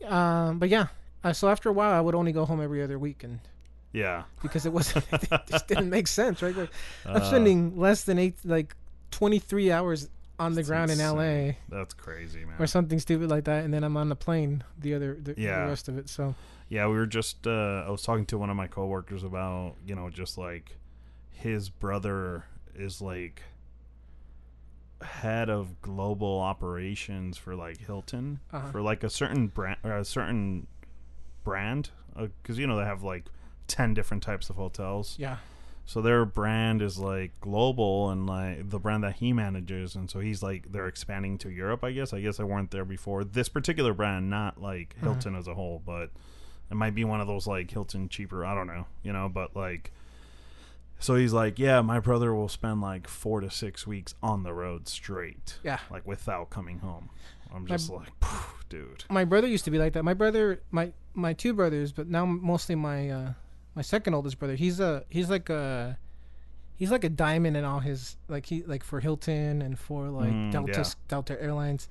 [0.00, 0.10] great.
[0.12, 0.88] Um, but yeah,
[1.24, 3.38] uh, so after a while, I would only go home every other week, and
[3.92, 4.24] Yeah.
[4.42, 6.54] because it wasn't it just didn't make sense, right?
[6.56, 6.70] Like,
[7.06, 8.74] I'm Uh, spending less than eight like
[9.12, 10.98] 23 hours on the ground in.
[10.98, 12.56] LA That's crazy, man.
[12.58, 15.62] or something stupid like that, and then I'm on the plane the other the, Yeah.
[15.64, 16.08] the rest of it.
[16.10, 16.34] So
[16.68, 17.46] Yeah, we were just.
[17.46, 20.76] Uh, I was talking to one of my coworkers about you know just like
[21.30, 22.44] his brother
[22.74, 23.42] is like
[25.02, 28.70] head of global operations for like Hilton Uh-huh.
[28.70, 30.66] for like a certain brand a certain
[31.44, 31.90] brand
[32.42, 33.24] because you know they have like
[33.66, 35.16] ten different types of hotels.
[35.18, 35.36] yeah,
[35.84, 40.20] So their brand is like global and like the brand that he manages, and so
[40.20, 41.84] he's like they're expanding to Europe.
[41.84, 42.12] I guess.
[42.12, 43.24] I guess I weren't there before.
[43.24, 46.10] This particular brand, not like Hilton as a whole, but
[46.70, 48.44] it might be one of those like Hilton cheaper.
[48.44, 49.28] I don't know, you know.
[49.28, 49.92] But like,
[50.98, 54.52] so he's like, yeah, my brother will spend like four to six weeks on the
[54.54, 55.78] road straight, yeah.
[55.90, 57.10] like without coming home.
[57.54, 58.08] I'm My- just like,
[58.68, 59.04] dude.
[59.10, 60.02] My brother used to be like that.
[60.04, 63.32] My brother, my my two brothers, but now mostly my uh,
[63.76, 64.56] my second oldest brother.
[64.56, 65.98] He's a he's like a
[66.74, 70.32] he's like a diamond in all his like he like for Hilton and for like
[70.32, 70.84] Mm, Delta yeah.
[71.08, 71.88] Delta Airlines.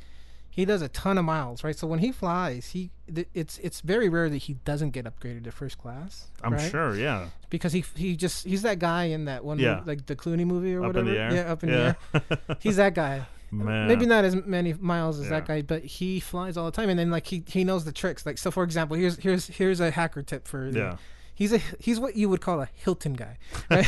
[0.50, 1.78] He does a ton of miles, right?
[1.78, 5.44] So when he flies, he th- it's it's very rare that he doesn't get upgraded
[5.44, 6.28] to first class.
[6.42, 6.72] I'm right?
[6.72, 7.28] sure, yeah.
[7.50, 9.76] because he he just he's that guy in that one Yeah.
[9.76, 11.10] movie, like the Clooney movie or Up whatever.
[11.10, 11.94] the Yeah, up in yeah.
[12.14, 12.58] the air.
[12.62, 13.26] He's that guy.
[13.52, 16.88] Man, Maybe not as many miles as that guy, but he flies all the time,
[16.90, 18.26] and then like he he knows the tricks.
[18.26, 20.98] Like so, for example, here's here's here's a hacker tip for the- Yeah.
[21.36, 23.38] He's a he's what you would call a Hilton guy.
[23.70, 23.88] Right?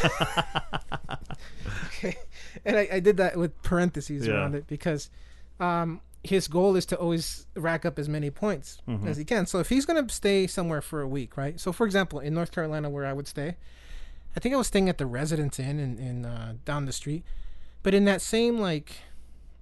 [1.87, 2.17] okay,
[2.65, 4.33] and I, I did that with parentheses Yeah.
[4.33, 5.09] around it because
[5.59, 9.07] um, his goal is to always rack up as many points Mhm.
[9.07, 9.45] as he can.
[9.45, 11.59] So if he's going to stay somewhere for a week, right?
[11.59, 13.55] So for example, in North Carolina, where I would stay,
[14.35, 17.23] I think I was staying at the Residence Inn in, in uh, down the street,
[17.81, 18.97] but in that same like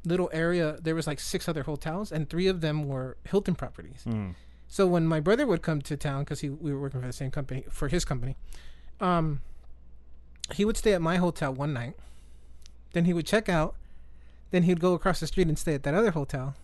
[0.04, 4.04] little area, there was like six other hotels, and three of them were Hilton properties.
[4.06, 4.36] Mm.
[4.68, 7.14] So when my brother would come to town, because he we were working for the
[7.14, 8.36] same company for his company,
[9.00, 9.42] um,
[10.54, 11.94] he would stay at my hotel one night.
[12.94, 13.76] Then he would check out.
[14.52, 16.56] Then he'd go across the street and stay at that other hotel.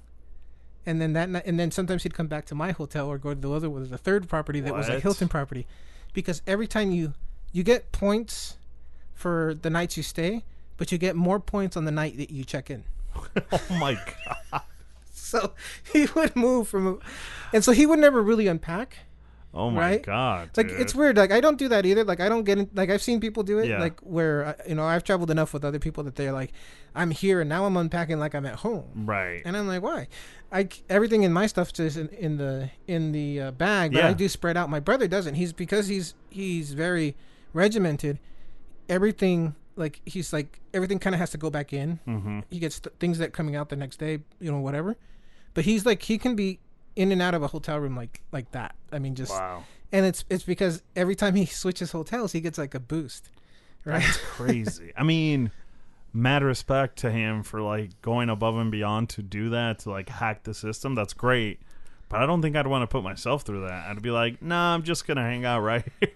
[0.85, 3.33] And then that night, and then sometimes he'd come back to my hotel or go
[3.33, 5.01] to the other was the third property that was a What?
[5.01, 5.67] Hilton property,
[6.13, 7.13] because every time you
[7.51, 8.57] you get points
[9.13, 10.43] for the nights you stay,
[10.77, 12.83] but you get more points on the night that you check in.
[13.51, 14.61] oh my god.
[15.41, 15.53] So
[15.93, 16.99] he would move from,
[17.53, 18.97] and so he would never really unpack.
[19.53, 20.01] Oh my Right?
[20.03, 20.49] god.
[20.55, 20.79] Like dude.
[20.79, 21.17] it's weird.
[21.17, 22.05] Like I don't do that either.
[22.05, 22.69] Like I don't get in.
[22.73, 23.67] Like I've seen people do it.
[23.67, 23.79] Yeah.
[23.79, 26.53] Like where uh, you know I've traveled enough with other people that they're like,
[26.95, 29.05] I'm here and now I'm unpacking like I'm at home.
[29.05, 29.41] right.
[29.43, 30.07] And I'm like, why?
[30.53, 34.07] I everything in my stuff is in, in the in the uh, bag, but Yeah.
[34.07, 34.69] I do spread out.
[34.69, 35.35] My brother doesn't.
[35.35, 37.17] He's because he's he's very
[37.53, 38.19] regimented.
[38.89, 41.99] Everything like he's like everything kind of has to go back in.
[42.07, 42.39] Mm-hmm.
[42.49, 44.95] He gets th- things that coming out the next day, you know, whatever.
[45.53, 46.59] But he's like he can be
[46.95, 48.75] in and out of a hotel room like like that.
[48.91, 49.63] I mean, just Wow.
[49.91, 53.29] and it's it's because every time he switches hotels, he gets like a boost,
[53.85, 54.01] right?
[54.01, 54.93] That's crazy.
[54.97, 55.51] I mean,
[56.13, 60.09] mad respect to him for like going above and beyond to do that to like
[60.09, 60.95] hack the system.
[60.95, 61.59] That's great.
[62.09, 63.87] But I don't think I'd want to put myself through that.
[63.89, 66.09] I'd be like, nah, I'm just gonna hang out right here.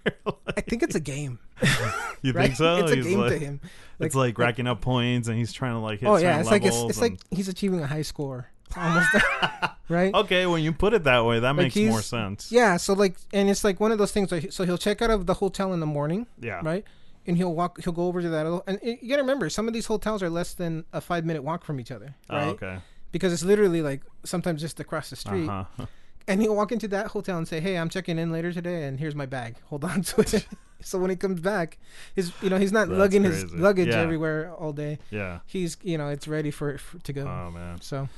[0.58, 1.40] I think it's a game,
[2.22, 2.48] you right?
[2.48, 2.78] think so?
[2.84, 3.62] It's a He's game like, to him.
[4.00, 6.10] it's like racking up points, and he's trying to like hit.
[6.10, 10.14] oh yeah, it's like it's, it's like he's achieving a high score, almost there, right?
[10.14, 12.52] okay, when you put it that way, that Like makes more sense.
[12.52, 14.32] Yeah, so like, and it's like one of those things.
[14.32, 16.62] Like, so he'll check out of the hotel in the morning, Yeah.
[16.64, 16.84] right?
[17.28, 17.82] And he'll walk.
[17.84, 18.46] He'll go over to that.
[18.68, 21.64] And you gotta remember, some of these hotels are less than a five minute walk
[21.64, 22.48] from each other, Oh, right?
[22.50, 22.78] okay.
[23.12, 25.48] Because it's literally like sometimes just across the street.
[25.50, 25.86] Uh-huh.
[26.28, 29.00] And he'll walk into that hotel and say, "Hey, I'm checking in later today, and
[29.00, 29.58] here's my bag.
[29.66, 30.48] Hold on to it."
[30.82, 31.78] so when he comes back,
[32.16, 34.00] his you know he's not That's lugging his luggage Yeah.
[34.02, 34.98] everywhere all day.
[35.12, 35.42] Yeah.
[35.46, 37.28] He's you know it's ready for, for to go.
[37.28, 37.80] Oh man.
[37.80, 38.10] so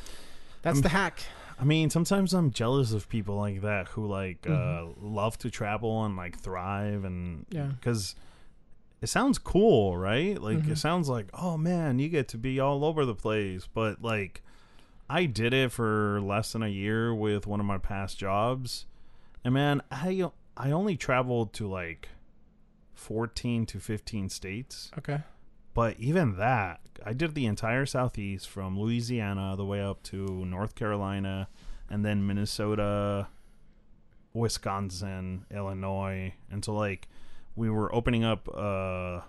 [0.62, 1.24] that's I'm- the hack.
[1.60, 4.96] I mean, sometimes I'm jealous of people like that who like uh, Mhm.
[5.02, 7.67] love to travel and like thrive and Yeah.
[7.80, 8.15] because
[9.02, 10.39] it sounds cool, right?
[10.39, 10.70] Like Mhm.
[10.72, 13.67] it sounds like, oh man, you get to be all over the place.
[13.74, 14.43] But like,
[15.10, 18.86] I did it for less than a year with one of my past jobs,
[19.43, 22.10] and man, I I only traveled to like
[22.93, 24.91] fourteen to fifteen states.
[24.98, 25.22] Okay.
[25.78, 30.74] But even that, I did the entire southeast from Louisiana the way up to North
[30.74, 31.50] Carolina,
[31.88, 33.28] and then Minnesota,
[34.34, 37.08] Wisconsin, Illinois, and so like
[37.56, 38.50] we were opening up.
[38.52, 39.22] uh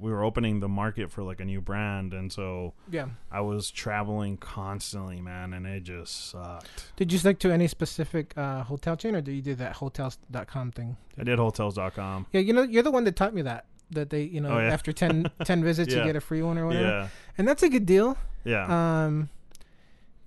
[0.00, 3.06] we were opening the market for like a new brand, and so Yeah.
[3.30, 6.92] I was traveling constantly, man, and it just sucked.
[6.96, 10.72] Did you stick to any specific uh, hotel chain, or did you do that hotels.com
[10.72, 10.96] thing?
[11.16, 12.26] I did hotels.com.
[12.32, 13.66] Yeah, you know, you're the one that taught me that.
[13.94, 14.72] That they, you know, Oh, yeah.
[14.72, 16.00] after 10, 10 visits, Yeah.
[16.00, 16.86] you get a free one or whatever.
[16.86, 18.16] Yeah, And that's a good deal.
[18.44, 18.66] yeah,
[19.04, 19.28] Um,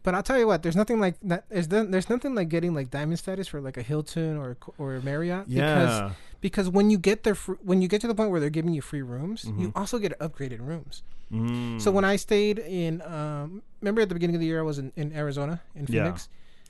[0.03, 1.43] But I'll tell you what, there's nothing like that.
[1.49, 5.01] There's, there's nothing like getting like diamond status for like a Hilton or or a
[5.01, 5.49] Marriott.
[5.49, 5.75] Because Yeah.
[5.75, 8.49] because because when you get there, fr- when you get to the point where they're
[8.49, 9.71] giving you free rooms, you Mhm.
[9.75, 11.03] also get upgraded rooms.
[11.29, 11.81] Mm.
[11.81, 14.77] So when I stayed in, um, remember at the beginning of the year I was
[14.79, 16.03] in, in Arizona in Yeah.
[16.05, 16.29] Phoenix.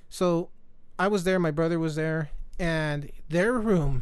[0.09, 0.49] So
[0.97, 1.37] I was there.
[1.37, 4.01] My brother was there, and their room.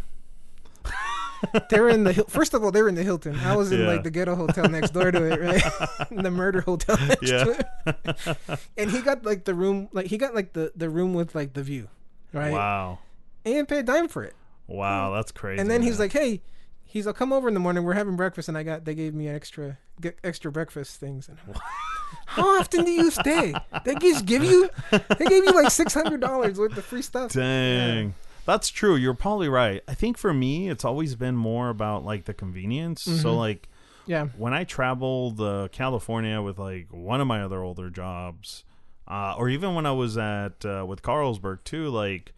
[1.69, 3.35] they're in the first of all they're in the Hilton.
[3.39, 3.87] I was in Yeah.
[3.87, 6.09] like the ghetto hotel next door to it, right?
[6.23, 7.43] the murder hotel next Yeah.
[7.43, 8.59] to it.
[8.77, 11.53] And he got like the room, like he got like the the room with like
[11.53, 11.89] the view,
[12.33, 12.51] right?
[12.51, 12.99] Wow.
[13.43, 14.33] And he didn't pay a dime for it.
[14.67, 15.61] Wow, that's crazy.
[15.61, 16.41] And then he's like, "Hey,
[16.83, 17.83] he's like, come over in the morning.
[17.83, 21.37] We're having breakfast, and I got they gave me extra get extra breakfast things." And
[21.47, 21.57] like,
[22.27, 23.53] How often do you stay?
[23.83, 27.33] They just give you they gave you like six hundred dollars worth of free stuff.
[27.33, 28.15] Dang.
[28.45, 28.95] That's true.
[28.95, 29.81] You're probably right.
[29.87, 33.01] I think for me, it's always been more about like the convenience.
[33.01, 33.37] So Mhm.
[33.37, 33.69] like
[34.07, 38.63] Yeah, when I traveled uh, California with like one of my other older jobs,
[39.07, 42.33] uh, or even when I was at uh, with Carlsberg too, like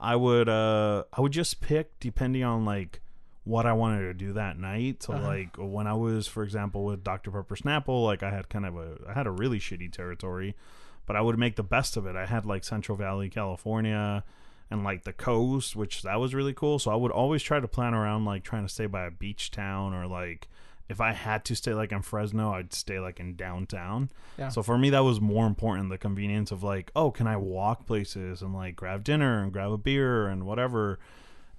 [0.00, 3.00] I would uh, I would just pick depending on like
[3.44, 5.02] what I wanted to do that night.
[5.04, 5.26] So Uh-huh.
[5.28, 8.76] like when I was, for example, with Dr Pepper Snapple, like I had kind of
[8.76, 10.56] a I had a really shitty territory,
[11.06, 12.16] but I would make the best of it.
[12.16, 14.24] I had like Central Valley, California.
[14.72, 16.78] And like the coast, which that was really cool.
[16.78, 19.50] So I would always try to plan around like trying to stay by a beach
[19.50, 20.48] town or like
[20.88, 24.10] if I had to stay like in Fresno, I'd stay like in downtown.
[24.38, 24.48] Yeah.
[24.48, 27.86] So for me, that was more important the convenience of like, oh, can I walk
[27.86, 30.98] places and like grab dinner and grab a beer and whatever.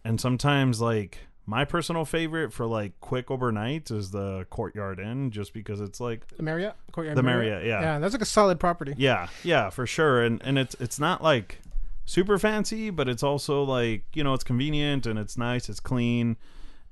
[0.04, 5.54] And sometimes like my personal favorite for like quick overnights is the Courtyard Inn, just
[5.54, 7.18] because it's like, the Marriott Courtyard.
[7.18, 7.82] The Marriott, yeah.
[7.82, 8.94] yeah, that's like a solid property.
[8.98, 10.22] yeah, yeah, for sure.
[10.22, 11.60] And and it's it's not like
[12.06, 16.38] super fancy, but it's also like you know it's convenient and it's nice, it's clean.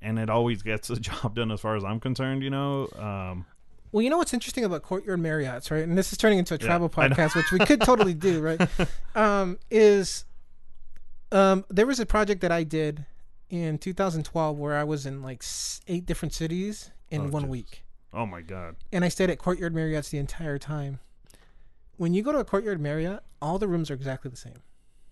[0.04, 2.88] And it always gets the job done as far as I'm concerned, you know.
[2.98, 3.46] Um,
[3.92, 5.84] Well, you know what's interesting about Courtyard Marriotts, right?
[5.84, 7.10] And this is turning into a travel know.
[7.10, 8.60] podcast, which we could totally do, right?
[9.16, 10.26] Um, is
[11.32, 13.06] um, there was a project that I did
[13.50, 15.44] in 2012 where I was in like
[15.88, 17.50] eight different cities in Oh, one Jesus.
[17.52, 18.78] week, oh my god.
[18.92, 21.00] and I stayed at Courtyard Marriotts the entire time.
[21.98, 24.64] When you go to a Courtyard Marriott, all the rooms are exactly the same,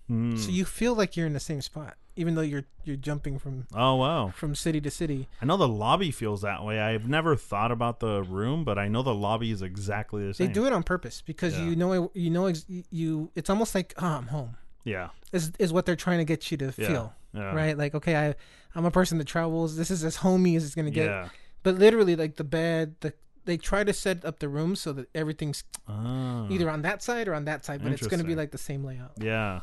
[0.10, 0.36] Hmm.
[0.36, 3.68] so you feel like you're in the same spot, even though you're you're jumping from
[3.76, 4.32] Oh wow!
[4.36, 5.28] from city to city.
[5.42, 6.80] I know the lobby feels that way.
[6.80, 10.48] I've never thought about the room, but I know the lobby is exactly the same.
[10.48, 11.66] They do it on purpose because Yeah.
[11.66, 12.52] you know you know
[12.90, 13.32] you.
[13.36, 14.58] It's almost like oh, I'm home.
[14.84, 17.14] Yeah, Is is what they're trying to get you to yeah, feel.
[17.34, 17.54] yeah.
[17.54, 17.78] right?
[17.78, 18.36] Like, okay, I
[18.74, 19.76] I'm a person that travels.
[19.78, 21.30] This is as homey as it's gonna get.
[21.62, 23.14] But literally, like the bed, the
[23.46, 27.28] they try to set up the room so that everything's Ah, either on that side
[27.28, 29.12] or on that side, but it's gonna be like the same layout.
[29.20, 29.62] Yeah,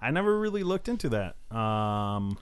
[0.00, 1.36] I never really looked into that.
[1.56, 2.38] Um,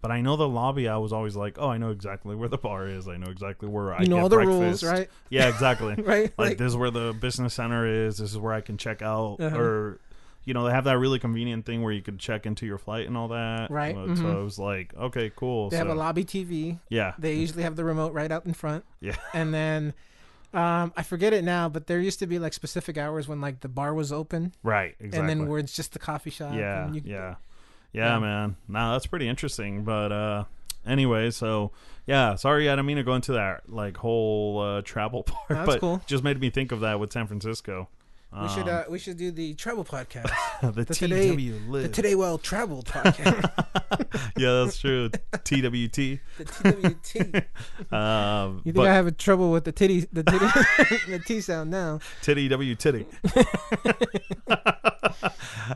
[0.00, 0.88] but I know the lobby.
[0.88, 3.08] I was always like, oh, I know exactly where the bar is.
[3.08, 4.82] I know exactly where I You know get all the breakfast.
[4.82, 5.08] rules, right?
[5.28, 5.94] Yeah, exactly.
[5.98, 6.32] right?
[6.38, 8.18] like, this is where the business center is.
[8.18, 9.58] This is where I can check out, Uh-huh.
[9.58, 10.00] or
[10.44, 13.06] you know, they have that really convenient thing where you could check into your flight
[13.06, 13.70] and all that.
[13.70, 13.94] Right.
[14.16, 15.68] So it was like, okay, cool.
[15.68, 16.78] they so, have a lobby TV.
[16.88, 17.12] Yeah.
[17.18, 18.84] They usually have the remote right out in front.
[19.00, 19.16] Yeah.
[19.34, 19.92] And then.
[20.54, 23.60] Um, I forget it now, but there used to be like specific hours when like
[23.60, 24.94] the bar was open, Right.
[24.98, 25.18] Exactly.
[25.20, 26.54] and then where it's just the coffee shop.
[26.54, 27.34] yeah, and you, yeah,
[27.92, 28.18] yeah, Yeah.
[28.18, 28.56] man.
[28.66, 29.84] No, that's pretty interesting.
[29.84, 30.44] But uh,
[30.86, 31.72] anyway, so
[32.06, 35.66] yeah, sorry, I didn't mean to go into that like whole uh, travel part, That's
[35.66, 36.00] but cool.
[36.06, 37.88] just made me think of that with San Francisco.
[38.30, 41.88] We should Um, uh, we should do the travel podcast, the, the today- the.
[41.88, 43.42] Today Well Traveled podcast,
[44.36, 45.08] yeah, that's true.
[45.08, 46.20] TWT.
[46.36, 47.44] the TWT.
[47.92, 50.46] Um, You think I have a trouble with the titty, the titty,
[51.08, 52.00] the T sound now?
[52.20, 53.06] titty W titty.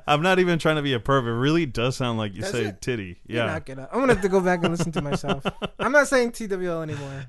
[0.07, 1.33] I'm not even trying to be a pervert.
[1.35, 2.81] It really does sound like you Does say it?
[2.83, 3.19] titty.
[3.27, 3.53] You're Yeah.
[3.53, 3.89] not gonna.
[3.93, 5.45] I'm gonna have to go back and listen to myself.
[5.79, 7.27] I'm not saying TWL anymore.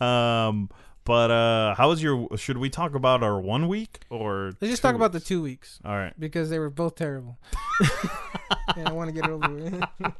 [0.00, 0.70] Um,
[1.06, 2.28] but uh, how was your?
[2.36, 4.52] Should we talk about our one week or?
[4.60, 6.12] Let's just talk about the two weeks All right.
[6.18, 7.38] because they were both terrible.
[8.76, 9.82] and I want to get it over with.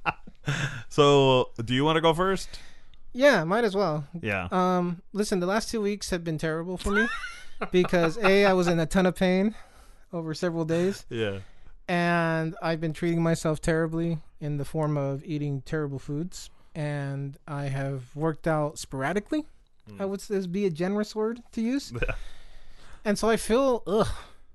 [0.88, 2.48] So, do you want to go first?
[3.12, 4.06] yeah, might as well.
[4.22, 4.46] Yeah.
[4.52, 7.08] Um, listen, the last two weeks have been terrible for me
[7.72, 9.54] because a I was in a ton of pain
[10.12, 11.38] over several days, Yeah.
[11.88, 17.64] and I've been treating myself terribly in the form of eating terrible foods, and I
[17.64, 19.46] have worked out sporadically.
[19.98, 21.92] I would say this be a generous word to use.
[23.06, 24.08] And so I feel ugh,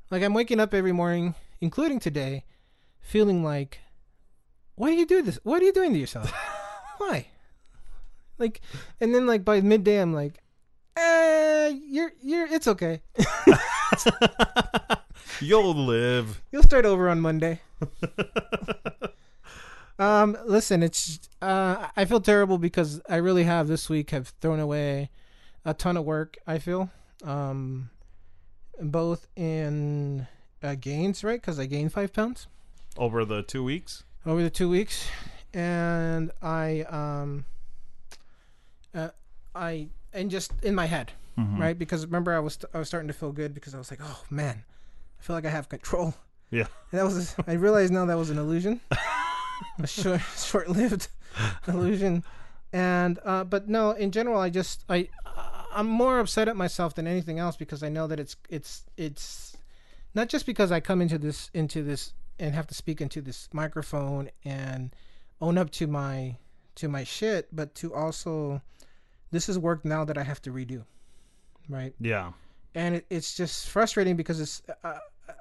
[0.09, 2.43] like I'm waking up every morning, including today,
[2.99, 3.79] feeling like,
[4.75, 5.39] why do you do this?
[5.43, 6.34] What are you doing to yourself?
[6.97, 7.27] why?
[8.38, 8.59] Like,
[8.99, 10.43] and then like by midday, I'm like,
[10.97, 13.01] eh, you're you're it's okay.
[15.39, 16.41] You'll live.
[16.51, 17.61] You'll start over on Monday.
[19.97, 24.59] um, listen, it's uh, I feel terrible because I really have this week have thrown
[24.59, 25.09] away
[25.66, 26.38] a ton of work.
[26.47, 26.89] I feel,
[27.24, 27.89] um,
[28.82, 30.28] both in
[30.64, 31.39] uh, gains, right?
[31.39, 32.47] Because I gained five pounds
[32.97, 34.03] Over the two weeks.
[34.26, 35.07] over the two weeks,
[35.53, 37.45] and I um,
[38.93, 39.09] uh,
[39.55, 41.59] I and just in my head, Mhm.
[41.59, 41.78] right?
[41.78, 44.24] Because remember, I was I was starting to feel good because I was like, oh
[44.30, 44.64] man,
[45.20, 46.14] I feel like I have control.
[46.49, 46.68] Yeah.
[46.91, 48.82] And that was I realized now that was an illusion,
[49.80, 51.07] a short short lived
[51.68, 52.24] illusion,
[52.74, 55.09] and uh, but no, in general, I just I
[55.74, 59.57] I'm more upset at myself than anything else because I know that it's it's it's
[60.13, 63.49] not just because I come into this into this and have to speak into this
[63.53, 64.93] microphone and
[65.39, 66.38] own up to my
[66.76, 68.61] to my shit, but to also
[69.32, 70.84] this is work now that I have to redo,
[71.69, 71.93] right?
[71.99, 72.32] Yeah.
[72.76, 74.97] and it, it's just frustrating because it's uh,
[75.30, 75.34] uh,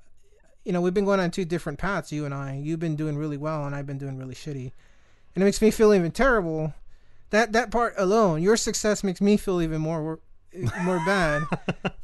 [0.64, 3.16] you know we've been going on two different paths you and i you've been doing
[3.16, 4.72] really well and i've been doing really shitty
[5.35, 6.74] and it makes me feel even terrible
[7.31, 10.18] that that part alone your success makes me feel even more
[10.83, 11.43] more bad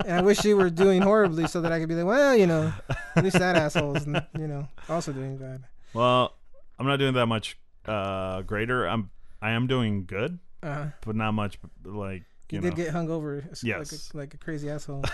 [0.05, 2.47] and i wish you were doing horribly so that i could be like well you
[2.47, 2.73] know
[3.17, 5.65] at least that asshole's you know also doing bad
[5.95, 6.33] Well,
[6.79, 7.57] I'm not doing that much
[7.87, 8.87] uh, greater.
[8.87, 9.11] I'm
[9.41, 11.59] I am doing good, uh, but not much.
[11.85, 14.11] Like you, you, did get hung over as- like, Yes.
[14.13, 15.05] a, like a crazy asshole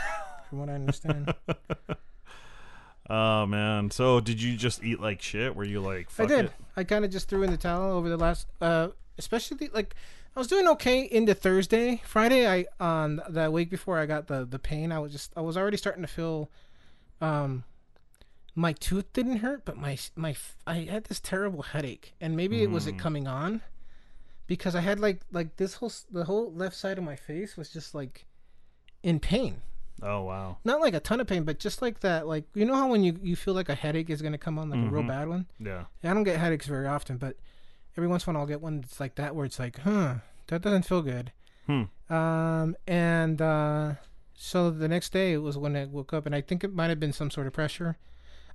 [0.48, 1.32] from what i understand
[3.10, 3.90] oh man.
[3.90, 5.54] So did you just eat like shit?
[5.54, 6.08] Were you like?
[6.18, 6.46] I did.
[6.46, 6.52] It?
[6.76, 8.88] I kind of just threw in the towel over the last, uh,
[9.18, 9.94] especially like
[10.34, 12.46] I was doing okay into Thursday, Friday.
[12.48, 14.92] I on the week before I got the the pain.
[14.92, 16.50] I was just I was already starting to feel,
[17.20, 17.64] um,
[18.54, 20.34] my tooth didn't hurt, but my my
[20.66, 22.98] I had this terrible headache, and maybe it was it Mm.
[22.98, 23.62] coming on,
[24.46, 27.70] because I had like like this whole the whole left side of my face was
[27.70, 28.26] just like
[29.02, 29.60] in pain
[30.02, 30.58] Oh wow.
[30.64, 33.04] not like a ton of pain, but just like that, like you know how when
[33.04, 35.08] you you feel like a headache is gonna come on, like a real Mhm.
[35.08, 35.46] bad one.
[35.58, 35.84] Yeah.
[36.02, 37.36] I don't get headaches very often, but
[37.96, 40.16] every once in a while I'll get one that's like that, where it's like, huh,
[40.48, 41.32] that doesn't feel good.
[41.66, 41.82] Hmm.
[42.12, 43.94] Um, and uh,
[44.34, 46.88] so the next day it was when I woke up, and I think it might
[46.90, 47.96] have been some sort of pressure.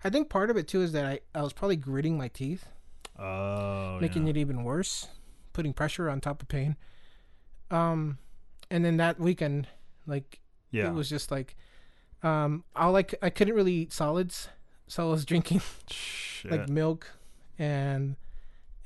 [0.04, 2.68] I think part of it too is that I, I was probably gritting my teeth,
[3.20, 3.98] Oh.
[4.00, 4.32] making yeah.
[4.32, 5.08] it even worse,
[5.54, 6.76] putting pressure on top of pain.
[7.72, 8.20] Um,
[8.70, 9.68] and then that weekend,
[10.06, 10.40] like
[10.72, 10.88] Yeah.
[10.88, 11.56] it was just like
[12.24, 14.50] um I like I couldn't really eat solids,
[14.88, 15.62] so I was drinking
[16.46, 17.12] like milk
[17.58, 18.16] and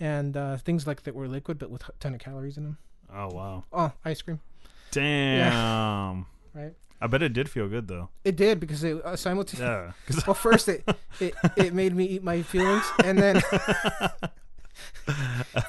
[0.01, 2.77] and uh, things like that were liquid but with a ton of calories in them.
[3.13, 3.63] oh wow.
[3.71, 4.41] Oh, ice cream.
[4.91, 6.25] Damn.
[6.53, 6.73] Right.
[6.99, 8.09] I bet it did feel good though.
[8.25, 9.65] It did because it uh, simultaneously.
[9.65, 10.23] Yeah.
[10.27, 10.83] Well, first it,
[11.21, 13.41] it it made me eat my feelings, and then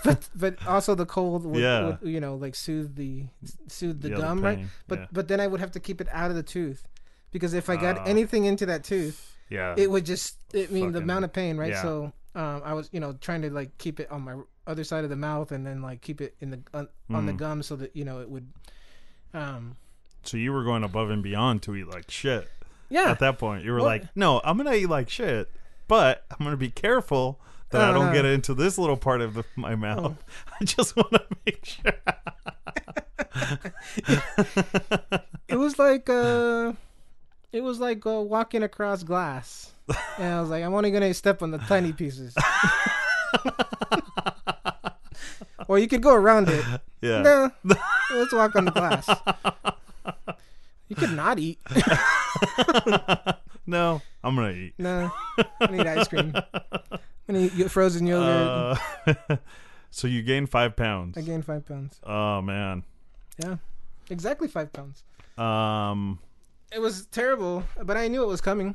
[0.04, 1.86] but but also the cold would, Yeah.
[1.86, 3.26] would you know like soothe the
[3.68, 4.60] soothe the Yeah, gum right.
[4.88, 5.06] But yeah.
[5.12, 6.86] but then I would have to keep it out of the tooth
[7.30, 8.04] because if I got Ah.
[8.06, 9.74] anything into that tooth, yeah.
[9.76, 11.82] it would just it mean the amount of pain right yeah.
[11.82, 14.34] so um, i was you know trying to like keep it on my
[14.66, 17.32] other side of the mouth and then like keep it in the on, on the
[17.32, 17.36] Mm.
[17.36, 18.50] gum so that you know it would
[19.34, 19.76] um
[20.22, 22.48] so you were going above and beyond to eat like shit.
[22.88, 25.50] yeah At that point, you were Well- like, "No, I'm gonna eat like shit,
[25.88, 28.12] but I'm gonna be careful that I don't no.
[28.12, 30.22] get into this little part of the, my mouth.
[30.60, 31.92] I just want to make sure."
[35.48, 36.72] it was like uh
[37.52, 39.72] it was like uh, walking across glass
[40.18, 42.34] and i was like i'm only gonna step on the tiny pieces
[45.68, 46.64] or you could go around it
[47.00, 47.22] yeah.
[47.22, 47.50] no
[48.10, 49.08] let's walk on the glass
[50.88, 51.58] you could not eat
[53.66, 54.74] no, I'm gonna eat.
[54.78, 55.10] no
[55.60, 59.36] i need ice cream i'm gonna eat frozen yogurt Uh,
[59.90, 61.16] so you gained five pounds.
[61.16, 61.98] I gained five pounds.
[62.04, 62.84] Oh man.
[63.42, 63.56] Yeah,
[64.10, 65.02] exactly five pounds.
[65.38, 66.18] Um.
[66.74, 68.74] It was terrible, but I knew it was coming.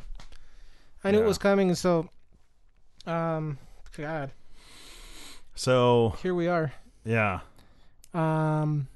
[1.04, 2.10] I knew it was coming, so
[3.06, 3.58] um,
[3.96, 4.32] God,
[5.56, 6.74] So here we are.
[7.06, 7.40] yeah.
[8.14, 8.88] Um,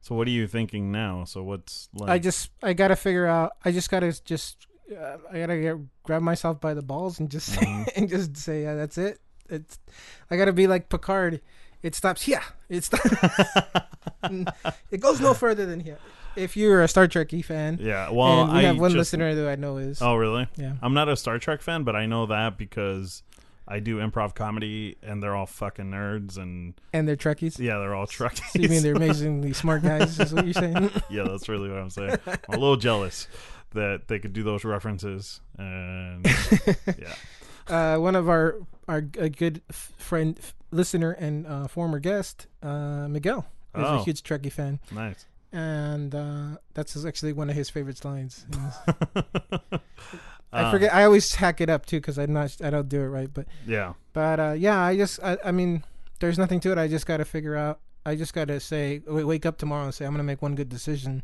[0.00, 1.24] So what are you thinking now?
[1.24, 2.10] So what's like?
[2.10, 3.52] I just I gotta figure out.
[3.64, 7.46] I just gotta just uh, I gotta get, grab myself by the balls and just
[7.48, 7.88] say Mhm.
[7.96, 9.18] and just say yeah, that's it.
[9.48, 9.78] It's
[10.30, 11.40] I gotta be like Picard.
[11.82, 12.42] It stops here.
[12.68, 13.10] It stops.
[14.90, 15.98] it goes no further than here.
[16.36, 18.10] If you're a Star Trekky fan, yeah.
[18.10, 20.48] Well, and we I have one just, listener that I know is Oh really?
[20.56, 20.74] yeah.
[20.82, 23.22] I'm not a Star Trek fan, but I know that because
[23.68, 27.58] I do improv comedy, and they're all fucking nerds, and and they're Trekkies.
[27.58, 28.50] yeah, they're all Trekkies.
[28.52, 30.18] So you mean they're amazingly smart guys?
[30.20, 30.90] Is what you're saying?
[31.10, 32.16] yeah, that's really what I'm saying.
[32.26, 33.26] I'm a little jealous
[33.72, 36.24] that they could do those references, and
[36.98, 37.14] yeah,
[37.68, 38.56] uh, one of our
[38.88, 40.38] our a good f- friend,
[40.70, 44.02] listener, and uh, former guest, uh, Miguel, is a Oh.
[44.04, 45.26] huge Trekkie fan, nice.
[45.56, 48.44] And uh, that's actually one of his favorite lines.
[50.52, 50.94] I Uh, forget.
[50.94, 52.56] I always hack it up too because I'm not.
[52.62, 55.18] I don't do it right, but Yeah, but uh, yeah, I just.
[55.22, 55.82] I, I mean,
[56.20, 56.78] there's nothing to it.
[56.78, 57.80] I just got to figure out.
[58.04, 60.68] I just got to say, wake up tomorrow and say I'm gonna make one good
[60.68, 61.22] decision.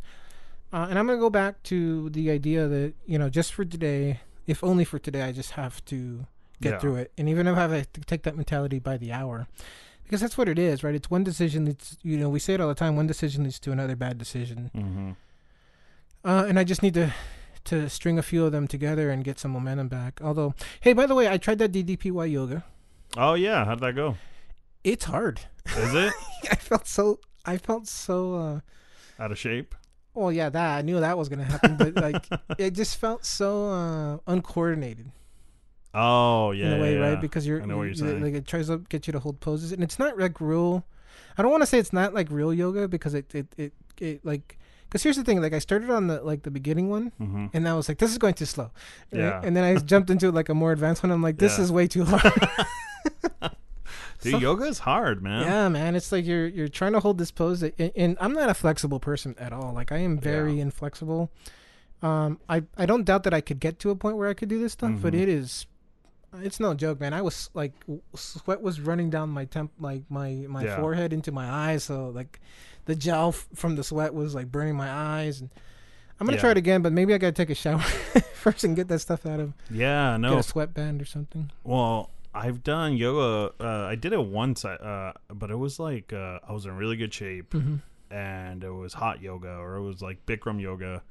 [0.73, 4.21] Uh, and I'm gonna go back to the idea that you know, just for today,
[4.47, 6.27] if only for today, I just have to
[6.61, 6.79] get Yeah.
[6.81, 7.13] through it.
[7.17, 9.47] And even if I have to take that mentality by the hour,
[10.13, 10.95] because that's what it is, right?
[10.95, 11.67] It's one decision.
[11.67, 12.97] It's you know, we say it all the time.
[12.97, 14.71] One decision leads to another bad decision.
[14.77, 15.11] Mm-hmm.
[16.23, 17.15] Uh, and I just need to
[17.65, 20.21] to string a few of them together and get some momentum back.
[20.23, 22.63] Although, hey, by the way, I tried that DDPY yoga.
[23.17, 24.17] Oh yeah, how'd that go?
[24.85, 25.41] It's hard.
[25.79, 26.13] Is it
[26.51, 27.19] I felt so.
[27.47, 28.35] I felt so.
[28.35, 28.61] uh
[29.19, 29.75] out of shape?
[30.13, 32.27] Well, yeah, that I knew that was gonna happen, but like,
[32.59, 35.11] it just felt so uh uncoordinated
[35.95, 37.21] Oh yeah, in a way, yeah, right?
[37.21, 38.23] Because you're, I know what you- you're saying.
[38.23, 40.85] like it tries to get you to hold poses, and it's not like real.
[41.37, 44.25] I don't want to say it's not like real yoga because it it it, it
[44.25, 44.59] like.
[44.89, 47.67] Because here's the thing, like I started on the like the beginning one, hmm and
[47.67, 48.71] I was like, "This is going too slow,"
[49.11, 49.21] right?
[49.21, 49.41] Yeah.
[49.43, 51.11] And then I jumped into like a more advanced one.
[51.11, 51.65] I'm like, "This Yeah.
[51.65, 52.33] is way too hard."
[54.21, 55.43] Dude, So- yoga is hard, man.
[55.43, 58.35] Yeah, man, it's like you're you're trying to hold this pose, that, and, and I'm
[58.35, 59.73] not a flexible person at all.
[59.73, 60.63] Like I am very Yeah.
[60.63, 61.31] inflexible.
[62.03, 64.49] Um, I I don't doubt that I could get to a point where I could
[64.49, 65.23] do this stuff, but Mhm.
[65.23, 65.67] it is,
[66.41, 67.13] it's no joke, man.
[67.13, 67.73] I was like,
[68.15, 70.77] sweat was running down my temp, like my my Yeah.
[70.81, 72.41] forehead into my eyes, so like,
[72.87, 75.51] the gel f- from the sweat was like burning my eyes, and
[76.19, 76.41] I'm gonna Yeah.
[76.43, 77.79] try it again, but maybe I gotta take a shower
[78.35, 80.39] first and get that stuff out of Yeah, get no.
[80.39, 81.51] a sweatband or something.
[81.65, 83.53] Well, I've done yoga.
[83.61, 86.97] Uh, I did it once, uh, but it was like uh, I was in really
[86.97, 87.77] good shape, Mm-hmm.
[88.15, 91.03] and it was hot yoga or it was like Bikram yoga,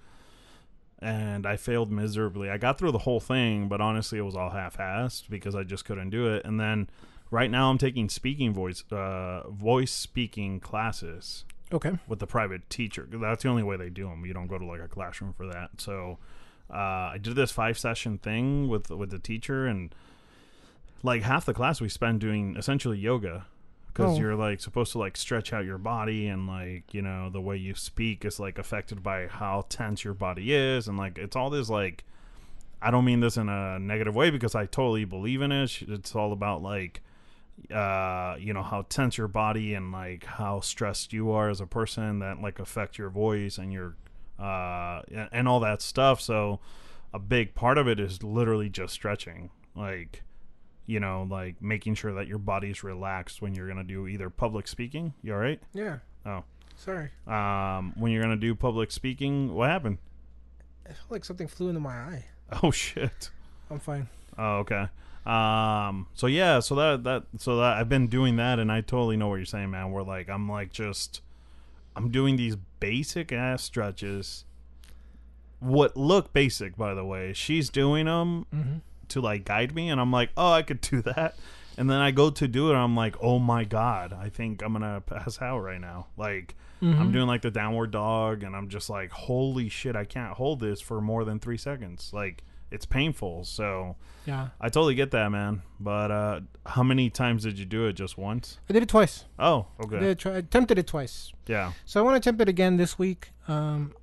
[1.01, 2.49] and I failed miserably.
[2.49, 5.83] I got through the whole thing, but honestly, it was all half-assed because I just
[5.85, 6.45] couldn't do it.
[6.45, 6.89] And then
[7.31, 11.43] right now, I'm taking speaking voice, uh, voice speaking classes
[11.73, 11.97] Okay.
[12.07, 13.07] with the private teacher.
[13.11, 14.25] That's the only way they do them.
[14.25, 15.71] You don't go to like a classroom for that.
[15.79, 16.19] So
[16.69, 16.75] uh,
[17.13, 19.93] I did this five session thing with with the teacher, and
[21.03, 23.47] like half the class we spend doing essentially yoga
[23.93, 24.21] because Oh.
[24.21, 27.57] you're like supposed to like stretch out your body and like you know the way
[27.57, 31.49] you speak is like affected by how tense your body is and like it's all
[31.49, 32.03] this like
[32.81, 35.83] I don't mean this in a negative way because I totally believe in it.
[35.83, 37.01] It's all about like
[37.71, 41.67] uh you know how tense your body and like how stressed you are as a
[41.67, 43.95] person that like affect your voice and your
[44.39, 46.59] uh and, and all that stuff so
[47.13, 50.23] a big part of it is literally just stretching like
[50.91, 54.67] you know like making sure that your body's relaxed when you're gonna do either public
[54.67, 55.97] speaking you all right Yeah.
[56.25, 56.43] Oh.
[56.75, 57.09] Sorry.
[57.27, 59.97] um when you're gonna do public speaking what happened
[60.85, 62.25] I felt like something flew into my eye.
[62.63, 63.29] oh shit
[63.69, 64.09] I'm fine.
[64.37, 64.87] Oh, okay.
[65.25, 66.07] Um.
[66.13, 66.59] So yeah.
[66.59, 69.45] So that that so that I've been doing that, and I totally know what you're
[69.45, 69.91] saying, man.
[69.91, 71.21] We're like I'm like just
[71.95, 74.43] I'm doing these basic ass stretches.
[75.59, 77.31] What look basic, by the way.
[77.33, 78.77] She's doing them Mm-hmm.
[79.11, 81.35] To like guide me, and I'm like, oh, I could do that.
[81.77, 84.61] And then I go to do it, and I'm like, oh my god, I think
[84.61, 86.07] I'm gonna pass out right now.
[86.17, 86.99] Like Mm-hmm.
[86.99, 90.59] I'm doing like the downward dog, and I'm just like, holy shit, I can't hold
[90.59, 92.09] this for more than three seconds.
[92.11, 93.43] Like it's painful.
[93.45, 94.47] So Yeah.
[94.59, 95.61] I totally get that, man.
[95.79, 97.93] But uh how many times did you do it?
[97.93, 98.57] Just once?
[98.67, 99.25] I did it twice.
[99.37, 99.99] Oh, I, okay.
[99.99, 101.31] did try, I attempted it twice.
[101.45, 101.73] Yeah.
[101.85, 103.29] So I want to attempt it again this week.
[103.47, 103.93] Um,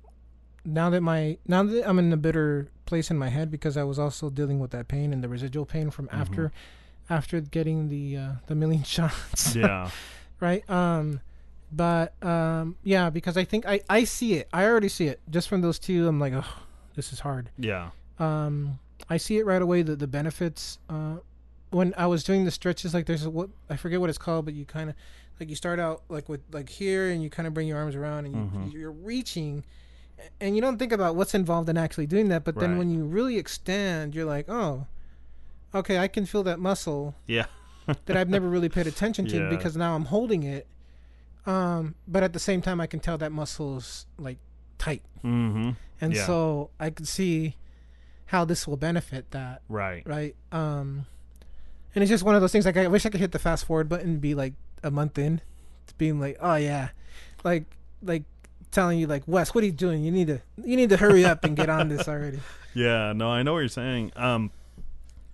[0.65, 3.83] now that my now that I'm in a better place in my head because I
[3.83, 6.51] was also dealing with that pain and the residual pain from after
[7.09, 9.55] after getting the uh, the million shots.
[9.55, 9.89] Yeah.
[10.39, 10.67] right.
[10.69, 11.21] Um,
[11.71, 14.47] but um, yeah, because I think I I see it.
[14.51, 16.07] I already see it just from those two.
[16.07, 16.45] I'm like, oh,
[16.95, 17.49] this is hard.
[17.57, 17.89] Yeah.
[18.19, 18.79] um
[19.09, 21.15] i see it right away the the benefits uh
[21.69, 24.43] when i was doing the stretches like there's a, what i forget what it's called
[24.43, 24.95] but you kind of
[25.39, 27.95] like you start out like with like here and you kind of bring your arms
[27.95, 28.73] around and you, Mhm.
[28.73, 29.63] you're reaching
[30.41, 33.03] and you don't think about what's involved in actually doing that but then when you
[33.05, 34.85] really extend you're like oh
[35.73, 37.45] okay i can feel that muscle Yeah.
[38.05, 39.49] that i've never really paid attention to Yeah.
[39.49, 40.67] because now i'm holding it
[41.45, 44.37] um but at the same time i can tell that muscle's like
[44.77, 45.71] tight Mm-hmm.
[46.01, 46.25] and Yeah.
[46.25, 47.55] so i can see
[48.27, 50.03] how this will benefit that Right.
[50.07, 51.05] right um
[51.95, 53.65] and it's just one of those things like i wish i could hit the fast
[53.65, 54.53] forward button and be like
[54.83, 55.41] a month in
[55.87, 56.89] to being like oh yeah
[57.43, 57.65] like
[58.01, 58.23] like
[58.71, 61.25] telling you like wes what are you doing you need to you need to hurry
[61.25, 62.39] up and get on this already
[62.75, 64.11] Yeah, no, I know what you're saying.
[64.15, 64.51] Um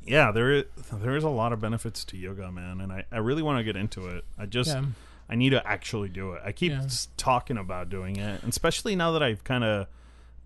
[0.05, 0.63] yeah, there is
[0.93, 3.63] there is a lot of benefits to yoga, man, and I, I really want to
[3.63, 4.23] get into it.
[4.37, 4.85] I just yeah
[5.27, 6.41] I need to actually do it.
[6.45, 6.87] I keep Yeah.
[7.17, 9.87] talking about doing it, especially now that I've kind of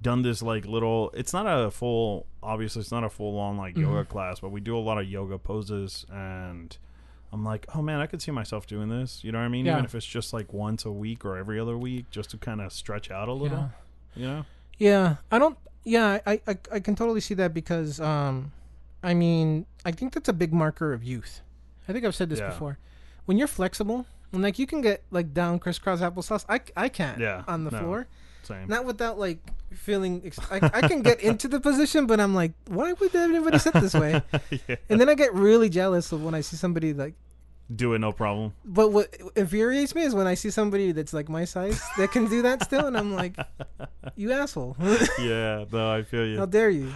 [0.02, 1.12] done this like little.
[1.14, 4.08] It's not a full, obviously, it's not a full on like yoga Mhm.
[4.10, 6.78] class, but we do a lot of yoga poses, and
[7.32, 9.24] I'm like, oh man, I could see myself doing this.
[9.24, 9.66] You know what I mean?
[9.66, 9.74] Yeah.
[9.74, 12.60] Even if it's just like once a week or every other week, just to kind
[12.62, 13.70] of stretch out a little.
[14.16, 14.46] yeah You know?
[14.80, 18.52] yeah i don't yeah I, I i can totally see that because um
[19.04, 21.42] i mean i think that's a big marker of youth
[21.88, 22.48] i think i've said this Yeah.
[22.50, 22.78] before
[23.26, 27.20] when you're flexible and like you can get like down crisscross applesauce i, I can't
[27.20, 27.80] Yeah, on the no.
[27.80, 28.08] floor
[28.50, 28.68] same.
[28.68, 29.40] Not without like
[29.74, 30.22] feeling.
[30.26, 33.74] Ex- I, I can get into the position, but I'm like, why would everybody sit
[33.76, 34.22] this way?
[34.68, 34.76] yeah.
[34.90, 37.14] And then I get really jealous of when I see somebody like.
[37.76, 38.54] Do it, no problem.
[38.66, 42.26] But what infuriates me is when I see somebody that's like my size that can
[42.28, 43.38] do that still, and I'm like,
[44.16, 44.76] you asshole!
[45.22, 46.40] yeah, no, I feel you.
[46.40, 46.92] How dare you?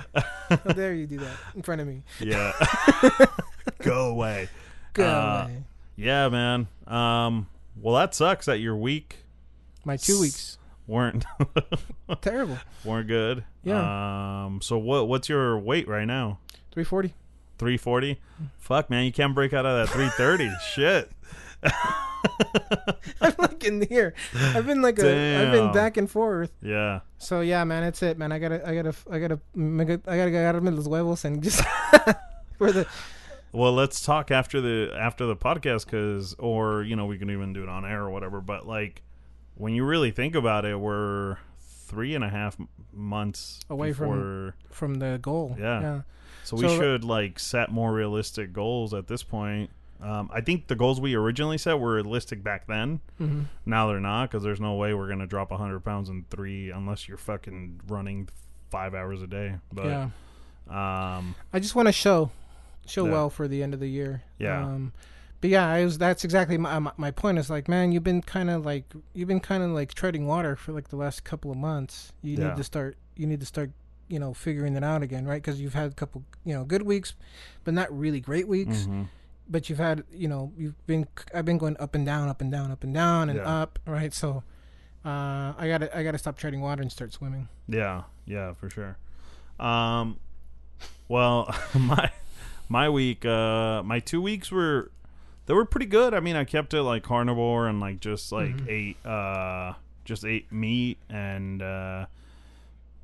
[0.50, 2.02] How dare you do that in front of me?
[2.20, 2.54] Yeah.
[3.84, 4.50] Go away.
[4.94, 5.64] Go Uh, away.
[5.96, 6.68] Yeah, man.
[6.88, 7.46] Um,
[7.80, 9.18] well, that sucks that your week
[9.86, 10.58] My two weeks
[10.88, 11.26] weren't
[12.22, 12.58] terrible.
[12.86, 13.44] weren't good.
[13.64, 14.46] Yeah.
[14.46, 14.62] Um.
[14.62, 15.08] So what?
[15.08, 16.40] What's your weight right now?
[16.72, 17.14] Three forty.
[17.58, 18.20] Three forty.
[18.58, 20.50] Fuck, man, you can't break out of that three thirty.
[20.74, 21.12] Shit.
[23.22, 24.14] I'm like in here.
[24.36, 25.42] I've been like a.
[25.42, 26.52] I've been back and forth.
[26.62, 27.02] Yeah.
[27.18, 28.32] So yeah, man, that's it, man.
[28.32, 31.26] I gotta, I gotta, I gotta, make it- I gotta get out of los huevos
[31.26, 31.62] and just
[32.58, 32.86] for the.
[33.52, 37.54] Well, let's talk after the after the podcast, because or you know we can even
[37.54, 38.42] do it on air or whatever.
[38.42, 39.04] But like,
[39.56, 42.58] when you really think about it, we're three and a half
[42.92, 45.56] months Away from- before- from the goal.
[45.60, 45.82] Yeah.
[45.82, 46.02] Yeah.
[46.44, 49.70] So we should like set more realistic goals at this point.
[50.02, 53.00] Um, I think the goals we originally set were realistic back then.
[53.18, 56.70] hmm Now they're not because there's no way we're gonna drop hundred pounds in three
[56.72, 58.28] unless you're fucking running
[58.70, 59.56] five hours a day.
[59.72, 60.10] But yeah.
[61.18, 62.32] um, I just want to show,
[62.86, 63.12] show Yeah.
[63.12, 64.24] well for the end of the year.
[64.40, 64.66] Yeah.
[64.66, 64.92] Um,
[65.44, 65.98] but yeah, I was.
[65.98, 67.38] That's exactly my my, my point.
[67.38, 70.56] Is like, man, you've been kind of like you've been kind of like treading water
[70.56, 72.14] for like the last couple of months.
[72.22, 72.48] You Yeah.
[72.48, 72.96] need to start.
[73.18, 73.72] You need to start.
[74.08, 75.42] You know, figuring it out again, right?
[75.42, 77.14] Because you've had a couple, you know, good weeks,
[77.66, 78.86] but not really great weeks.
[78.88, 79.08] mhm.
[79.50, 81.08] But you've had, you know, you've been.
[81.34, 83.62] I've been going up and down, up and down, up and down, and Yeah.
[83.64, 84.14] up, right?
[84.14, 84.44] So,
[85.04, 87.50] uh, I gotta, I gotta stop treading water and start swimming.
[87.68, 88.96] Yeah, yeah, for sure.
[89.60, 90.20] Um,
[91.10, 92.10] well, my
[92.70, 94.90] my week, uh, my two weeks were
[95.46, 96.14] they were pretty good.
[96.14, 98.70] I mean, I kept it like carnivore and like just like Mhm.
[98.70, 99.74] ate uh
[100.06, 102.06] just ate meat and uh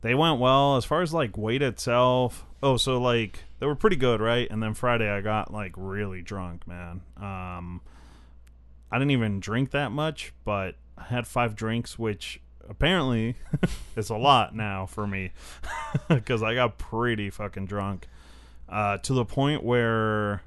[0.01, 2.45] they went well as far as like weight itself.
[2.63, 4.49] Oh, so like they were pretty good, right?
[4.49, 7.01] And then Friday I got like really drunk, man.
[7.17, 7.81] Um
[8.91, 13.35] I didn't even drink that much, but I had five drinks, which apparently
[13.95, 15.31] is a lot now for me
[16.09, 18.07] because I got pretty fucking drunk
[18.67, 20.41] uh, to the point where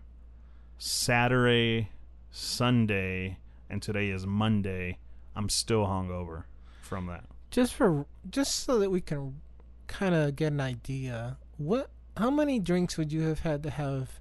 [0.84, 1.90] Saturday,
[2.32, 3.38] Sunday,
[3.70, 4.98] and today is Monday.
[5.36, 6.42] I'm still hungover
[6.80, 7.22] from that.
[7.52, 9.40] just for just so that we can
[9.86, 14.18] kind of get an idea what how many drinks would you have had to have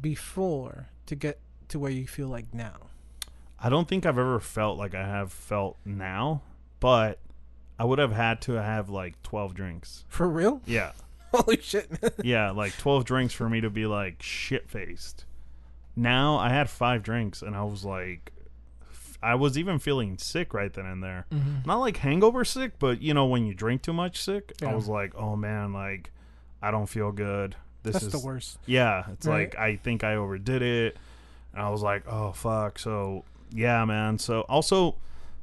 [0.00, 2.76] before to get to where you feel like now
[3.58, 6.42] I don't think I've ever felt like I have felt now,
[6.78, 7.18] but
[7.76, 10.04] I would have had to have like 12 drinks.
[10.08, 10.92] for real Yeah.
[11.34, 11.90] holy shit
[12.22, 15.24] yeah, like 12 drinks for me to be like shit faced.
[15.96, 18.32] Now I had five drinks and I was like,
[19.22, 21.26] I was even feeling sick right then and there.
[21.30, 21.66] Mhm.
[21.66, 24.88] Not like hangover sick, but you know, when you drink too much sick, I was
[24.88, 26.10] like, oh man, like,
[26.62, 27.56] I don't feel good.
[27.82, 29.52] This that's is the worst Yeah, it's Right.
[29.52, 30.96] like I think I overdid it.
[31.52, 32.78] And I was like, oh fuck.
[32.78, 34.18] So yeah, man.
[34.18, 34.96] So also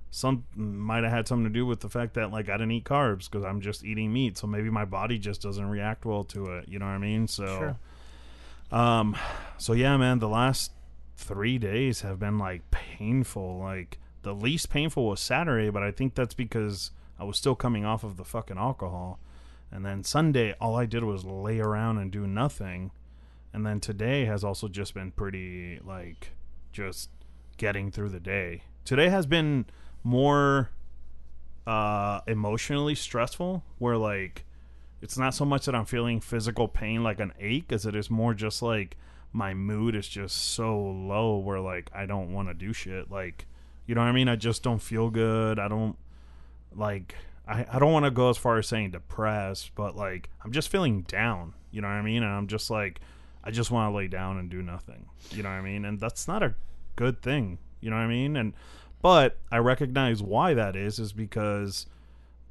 [0.10, 2.86] some might have had something to do with the fact that like I didn't eat
[2.86, 4.38] carbs because I'm just eating meat.
[4.38, 6.68] So maybe my body just doesn't react well to it.
[6.70, 7.28] You know what I mean?
[7.28, 7.78] So Sure.
[8.72, 9.16] Um
[9.58, 10.72] so yeah, man, the last
[11.16, 13.58] three days have been like painful.
[13.58, 17.86] Like the least painful was Saturday, but I think that's because I was still coming
[17.86, 19.20] off of the fucking alcohol.
[19.72, 22.92] And then Sunday, all I did was lay around and do nothing.
[23.52, 26.32] And then today has also just been pretty like
[26.72, 27.10] just
[27.58, 28.64] getting through the day.
[28.86, 29.66] Today has been
[30.04, 30.70] more
[31.66, 34.46] uh emotionally stressful where like
[35.02, 38.10] it's not so much that I'm feeling physical pain like an ache as it is
[38.10, 38.98] more just like
[39.32, 43.46] my mood is just so low where like I don't want to do shit like
[43.86, 44.28] you know what I mean?
[44.28, 45.60] I just don't feel good.
[45.60, 45.96] I don't
[46.76, 47.16] like
[47.48, 50.70] I, I don't want to go as far as saying depressed but like I'm just
[50.70, 52.24] feeling down you know what I mean?
[52.24, 53.00] And I'm just like
[53.44, 55.86] I just want to lay down and do nothing you know what I mean?
[55.86, 56.56] And that's not a
[56.96, 58.36] good thing you know what I mean?
[58.36, 58.54] And
[59.02, 61.86] but I recognize why that is is because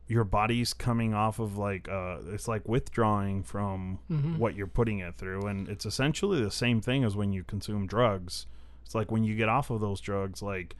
[0.08, 4.38] your body's coming off of like uh it's like withdrawing from Mhm.
[4.38, 5.46] what you're putting it through.
[5.46, 8.46] And it's essentially the same thing as when you consume drugs.
[8.84, 10.76] It's like when you get off of those drugs like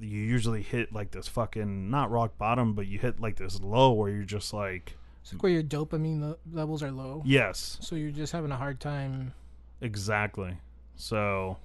[0.00, 3.92] you usually hit like this fucking not rock bottom but you hit like this low
[3.92, 7.22] where you're just like it's like where your dopamine le- levels are low.
[7.26, 7.76] Yes.
[7.80, 9.34] So you're just having a hard time
[9.82, 10.56] exactly.
[10.96, 11.58] So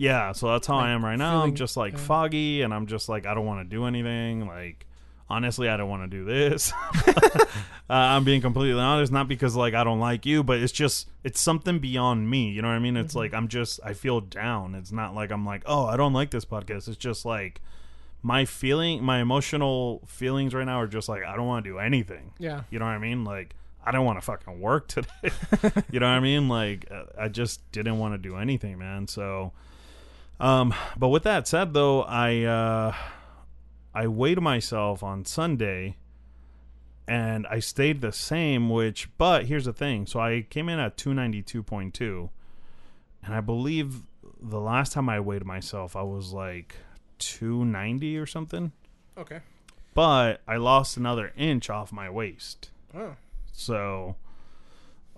[0.00, 1.42] yeah so that's how i am right now.
[1.42, 1.98] I'm just like yeah.
[1.98, 4.86] foggy and i'm just like i don't want to do anything like
[5.30, 6.72] honestly i don't want to do this
[7.06, 7.44] uh,
[7.88, 11.40] i'm being completely honest not because like i don't like you but it's just it's
[11.40, 13.18] something beyond me you know what i mean it's Mhm.
[13.18, 16.30] like i'm just i feel down it's not like i'm like oh i don't like
[16.30, 17.60] this podcast it's just like
[18.20, 21.78] my feeling, my emotional feelings right now are just like I don't want to do
[21.78, 22.32] anything.
[22.36, 22.62] Yeah.
[22.68, 23.22] You know what I mean?
[23.24, 23.54] Like
[23.86, 25.08] I don't want to fucking work today.
[25.92, 26.48] you know what I mean?
[26.48, 29.06] Like uh, I just didn't want to do anything, man.
[29.06, 29.52] So,
[30.40, 32.94] um, but with that said, though, I uh,
[33.98, 35.96] I weighed myself on Sunday,
[37.08, 38.70] and I stayed the same.
[38.70, 40.06] Which, but here's the thing.
[40.06, 42.30] So I came in at two ninety two point two,
[43.24, 44.02] and I believe
[44.40, 46.76] the last time I weighed myself, I was like
[47.18, 48.70] two ninety or something.
[49.16, 49.40] Okay.
[49.94, 52.70] But I lost another inch off my waist.
[52.94, 53.16] Oh.
[53.52, 54.14] So,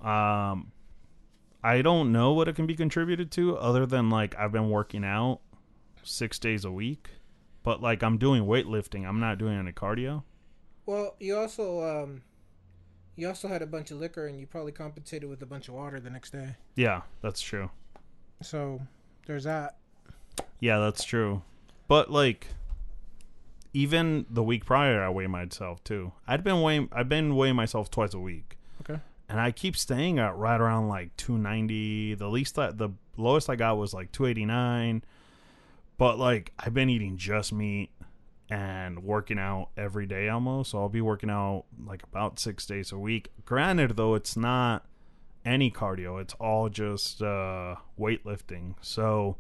[0.01, 0.72] um,
[1.62, 5.05] I don't know what it can be contributed to other than like I've been working
[5.05, 5.41] out
[6.03, 7.11] six days a week,
[7.62, 9.06] but like I'm doing weightlifting.
[9.06, 10.22] I'm not doing any cardio.
[10.86, 12.22] Well, you also um,
[13.16, 15.74] you also had a bunch of liquor, and you probably compensated with a bunch of
[15.74, 16.56] water the next day.
[16.74, 17.70] Yeah, that's true.
[18.42, 18.80] So
[19.26, 19.76] there's that.
[20.58, 21.42] Yeah, that's true.
[21.86, 22.48] But like,
[23.72, 26.12] even the week prior, I weigh myself too.
[26.26, 26.88] I'd been weighing.
[26.92, 28.56] I've been weighing myself twice a week.
[28.82, 29.00] Okay.
[29.28, 32.14] and I keep staying at right around like 290.
[32.14, 35.04] The least that the lowest I got was like 289.
[36.01, 37.90] But like I've been eating just meat
[38.48, 40.70] and working out every day almost.
[40.70, 43.28] So I'll be working out like about 6 days a week.
[43.44, 44.86] Granted though it's not
[45.44, 46.18] any cardio.
[46.18, 48.76] It's all just uh weightlifting.
[48.80, 49.36] So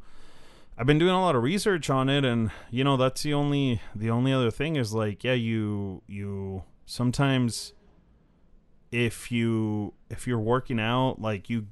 [0.76, 3.80] I've been doing a lot of research on it and you know that's the only
[3.96, 7.72] the only other thing is like yeah you you sometimes
[8.92, 11.68] if you if you're working out like you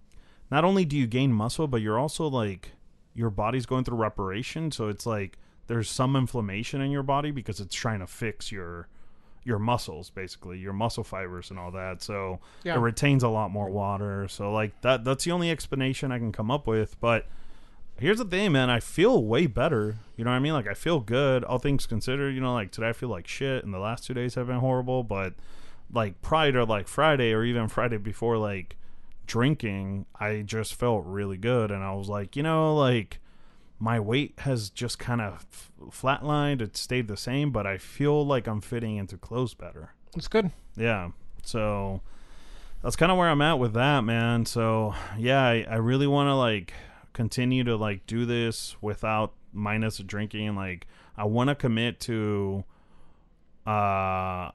[0.51, 2.73] not only do you gain muscle but you're also like
[3.19, 7.59] your body's going through reparation so it's like there's some inflammation in your body because
[7.61, 8.89] it's trying to fix your
[9.45, 12.03] your muscles basically your muscle fibers and all that.
[12.03, 12.77] So Yeah.
[12.77, 14.29] it retains a lot more water.
[14.29, 17.27] So like that that's the only explanation i can come up with but
[17.99, 19.97] here's the thing man i feel way better.
[20.17, 20.53] You know what i mean?
[20.53, 22.35] Like i feel good all things considered.
[22.35, 24.61] You know like today i feel like shit and the last two days have been
[24.61, 25.35] horrible but
[25.93, 28.77] like prior to like Friday or even Friday before like
[29.29, 33.21] drinking, I just felt really good and I was like, you know, like
[33.79, 38.27] my weight has just kind of f- flatlined, it stayed the same, but I feel
[38.27, 39.95] like I'm fitting into clothes better.
[40.17, 40.51] It's good.
[40.77, 41.11] Yeah.
[41.45, 42.01] So
[42.83, 44.47] that's kind of where I'm at with that, man.
[44.47, 46.73] So yeah, I, I really want to like
[47.13, 50.57] continue to like do this without minus drinking.
[50.57, 52.65] Like I want to commit to
[53.67, 54.51] uh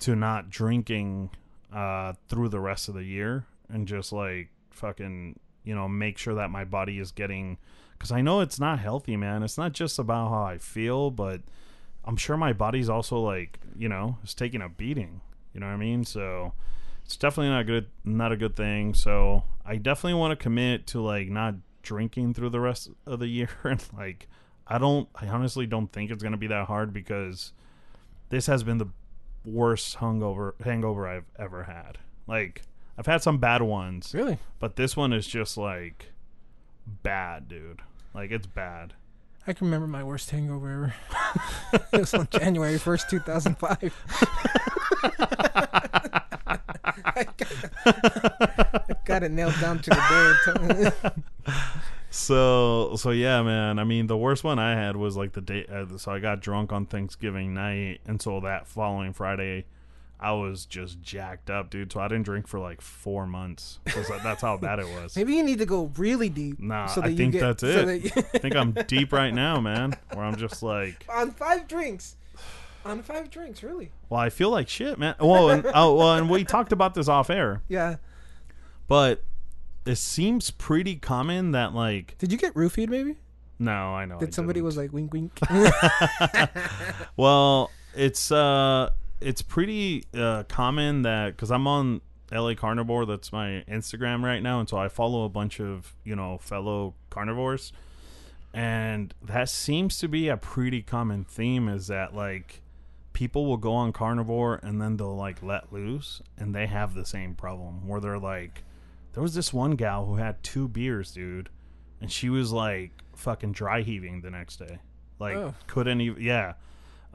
[0.00, 1.30] to not drinking
[1.72, 6.34] uh through the rest of the year and just like fucking you know make sure
[6.34, 7.58] that my body is getting
[7.96, 9.42] because I know it's not healthy, man.
[9.42, 11.40] It's not just about how I feel, but
[12.04, 15.20] I'm sure my body's also like, you know, it's taking a beating.
[15.52, 16.04] You know what I mean?
[16.04, 16.52] So
[17.04, 18.94] it's definitely not good not a good thing.
[18.94, 23.28] So I definitely want to commit to like not drinking through the rest of the
[23.28, 24.28] year and like
[24.66, 27.52] I don't I honestly don't think it's gonna be that hard because
[28.28, 28.88] this has been the
[29.44, 31.98] worst hungover hangover I've ever had.
[32.26, 32.62] Like
[32.98, 34.38] I've had some bad ones, Really?
[34.58, 36.12] but this one is just like
[36.86, 37.82] bad, dude.
[38.14, 38.94] Like it's bad.
[39.46, 40.94] I can remember my worst hangover
[41.72, 41.84] ever.
[41.92, 43.94] it was on January 1st, 2005.
[47.04, 47.52] I got,
[48.90, 51.12] I got it nailed down to the day.
[52.10, 53.78] So so yeah, man.
[53.78, 55.66] I mean, the worst one I had was like the day.
[55.70, 59.66] Uh, so I got drunk on Thanksgiving night, and so that following Friday,
[60.18, 61.92] I was just jacked up, dude.
[61.92, 63.80] So I didn't drink for like four months.
[64.22, 65.14] That's how bad it was.
[65.16, 66.58] Maybe you need to go really deep.
[66.58, 68.14] Nah, so I think get, that's so it.
[68.14, 69.94] that I think I'm deep right now, man.
[70.14, 72.16] Where I'm just like, on five drinks.
[72.84, 73.90] On five drinks, really?
[74.08, 75.16] well, I feel like shit, man.
[75.20, 77.96] Well, and, oh, well, and we talked about this off air, Yeah.
[78.86, 79.24] but
[79.84, 82.88] it seems pretty common that like, Did you get roofied?
[82.88, 83.16] Maybe.
[83.58, 84.16] no, I know.
[84.16, 84.66] I Did somebody didn't.
[84.66, 85.32] was like wink wink?
[87.16, 88.90] Well, it's uh
[89.20, 92.00] it's pretty uh common that cuz I'm on
[92.32, 96.16] LA Carnivore, that's my Instagram right now, and so I follow a bunch of, you
[96.16, 97.72] know, fellow carnivores.
[98.52, 102.62] And that seems to be a pretty common theme is that like
[103.12, 107.04] people will go on carnivore and then they'll like let loose and they have the
[107.04, 108.62] same problem where they're like
[109.12, 111.48] there was this one gal who had two beers, dude,
[112.00, 114.78] and she was like fucking dry heaving the next day.
[115.18, 115.54] Like Oh.
[115.66, 116.54] couldn't even yeah.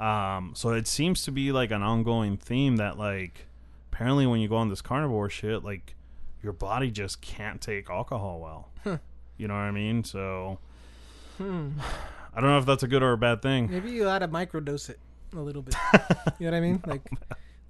[0.01, 3.45] Um so it seems to be like an ongoing theme that like
[3.91, 5.95] apparently when you go on this carnivore shit like
[6.41, 8.99] your body just can't take alcohol well.
[9.37, 10.03] You know what I mean?
[10.03, 10.59] So
[11.39, 11.69] hmm.
[12.31, 13.71] I don't know if that's a good or a bad thing.
[13.71, 14.99] Maybe you ought to microdose it
[15.35, 15.73] a little bit.
[16.37, 16.83] you know what I mean?
[16.85, 17.01] Like,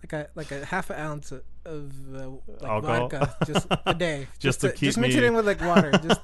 [0.03, 3.07] like a like a half an ounce of, uh, like Alcohol?
[3.09, 6.21] vodka just a day, Just to keep just mix it in with like water, just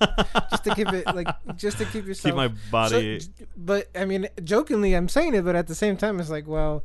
[0.52, 3.20] just to keep it like just to keep yourself Keep my body.
[3.20, 6.48] So, but I mean, jokingly, I'm saying it, but at the same time, it's like,
[6.48, 6.84] well,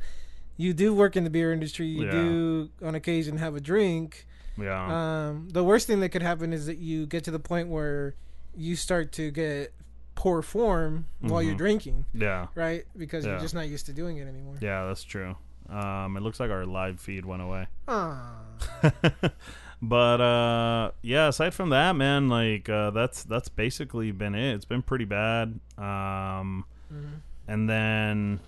[0.57, 1.87] you do work in the beer industry.
[1.87, 2.11] You Yeah.
[2.11, 4.27] do, on occasion, have a drink.
[4.55, 5.29] yeah.
[5.29, 8.13] Um, the worst thing that could happen is that you get to the point where
[8.55, 9.73] you start to get
[10.13, 11.57] poor form while you're Mhm.
[11.57, 12.45] drinking, yeah.
[12.53, 12.85] right?
[12.95, 13.31] Because Yeah.
[13.31, 14.57] you're just not used to doing it anymore.
[14.61, 15.35] Yeah, that's true.
[15.69, 17.67] Um, it looks like our live feed went away.
[17.87, 18.35] Ah,
[19.81, 24.53] but uh yeah, aside from that, man, like uh that's that's basically been it.
[24.55, 25.59] It's been pretty bad.
[25.77, 27.21] Um Mhm.
[27.47, 28.39] and then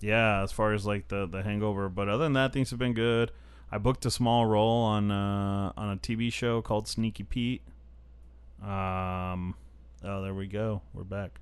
[0.00, 2.94] yeah, as far as like the the hangover, but other than that things have been
[2.94, 3.30] good.
[3.72, 7.62] I booked a small role on uh on a TV show called Sneaky Pete.
[8.62, 9.54] Um
[10.02, 10.82] oh, there we go.
[10.92, 11.40] We're back.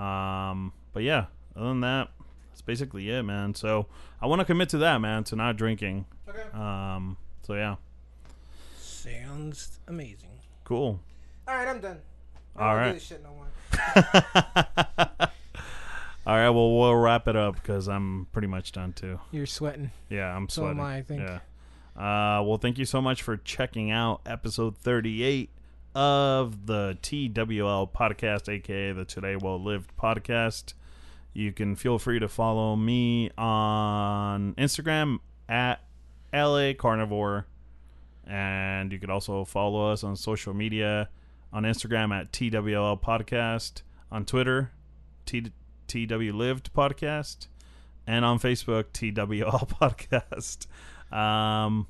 [0.00, 1.26] Um but yeah,
[1.56, 2.10] other than that,
[2.56, 3.54] that's basically it, man.
[3.54, 3.84] So,
[4.18, 6.06] I want to commit to that, man, to not drinking.
[6.26, 6.44] okay.
[6.58, 7.76] Um so yeah.
[8.78, 10.30] Sounds amazing.
[10.64, 10.98] Cool.
[11.46, 11.98] All right, I'm done.
[12.56, 12.94] I All don't do right.
[12.94, 13.46] this shit no more.
[16.26, 19.20] All right, well we'll wrap it up because I'm pretty much done too.
[19.30, 19.90] You're sweating.
[20.08, 20.78] Yeah, I'm So sweating.
[20.80, 21.20] am I, I think.
[21.20, 21.38] Yeah.
[21.94, 25.50] Uh, well, thank you so much for checking out episode 38
[25.94, 30.72] of the TWL podcast, aka the Today Well Lived podcast.
[31.36, 35.18] You can feel free to follow me on Instagram
[35.50, 35.82] at
[36.32, 37.46] LA Carnivore.
[38.26, 41.10] And you could also follow us on social media
[41.52, 44.72] on Instagram at TWL Podcast, on Twitter,
[45.26, 45.52] T-
[45.86, 47.48] TW Lived Podcast,
[48.06, 50.66] and on Facebook, TWL Podcast.
[51.14, 51.86] Um,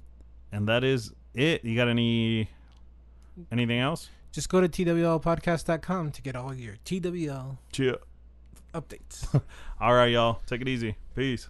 [0.50, 1.64] and that is it.
[1.64, 2.50] You got any
[3.52, 4.10] anything else?
[4.32, 7.92] Just go to twlpodcast.com to get all your TWL Yeah.
[8.80, 9.40] Updates.
[9.80, 10.40] All right, y'all.
[10.46, 10.96] Take it easy.
[11.14, 11.48] Peace.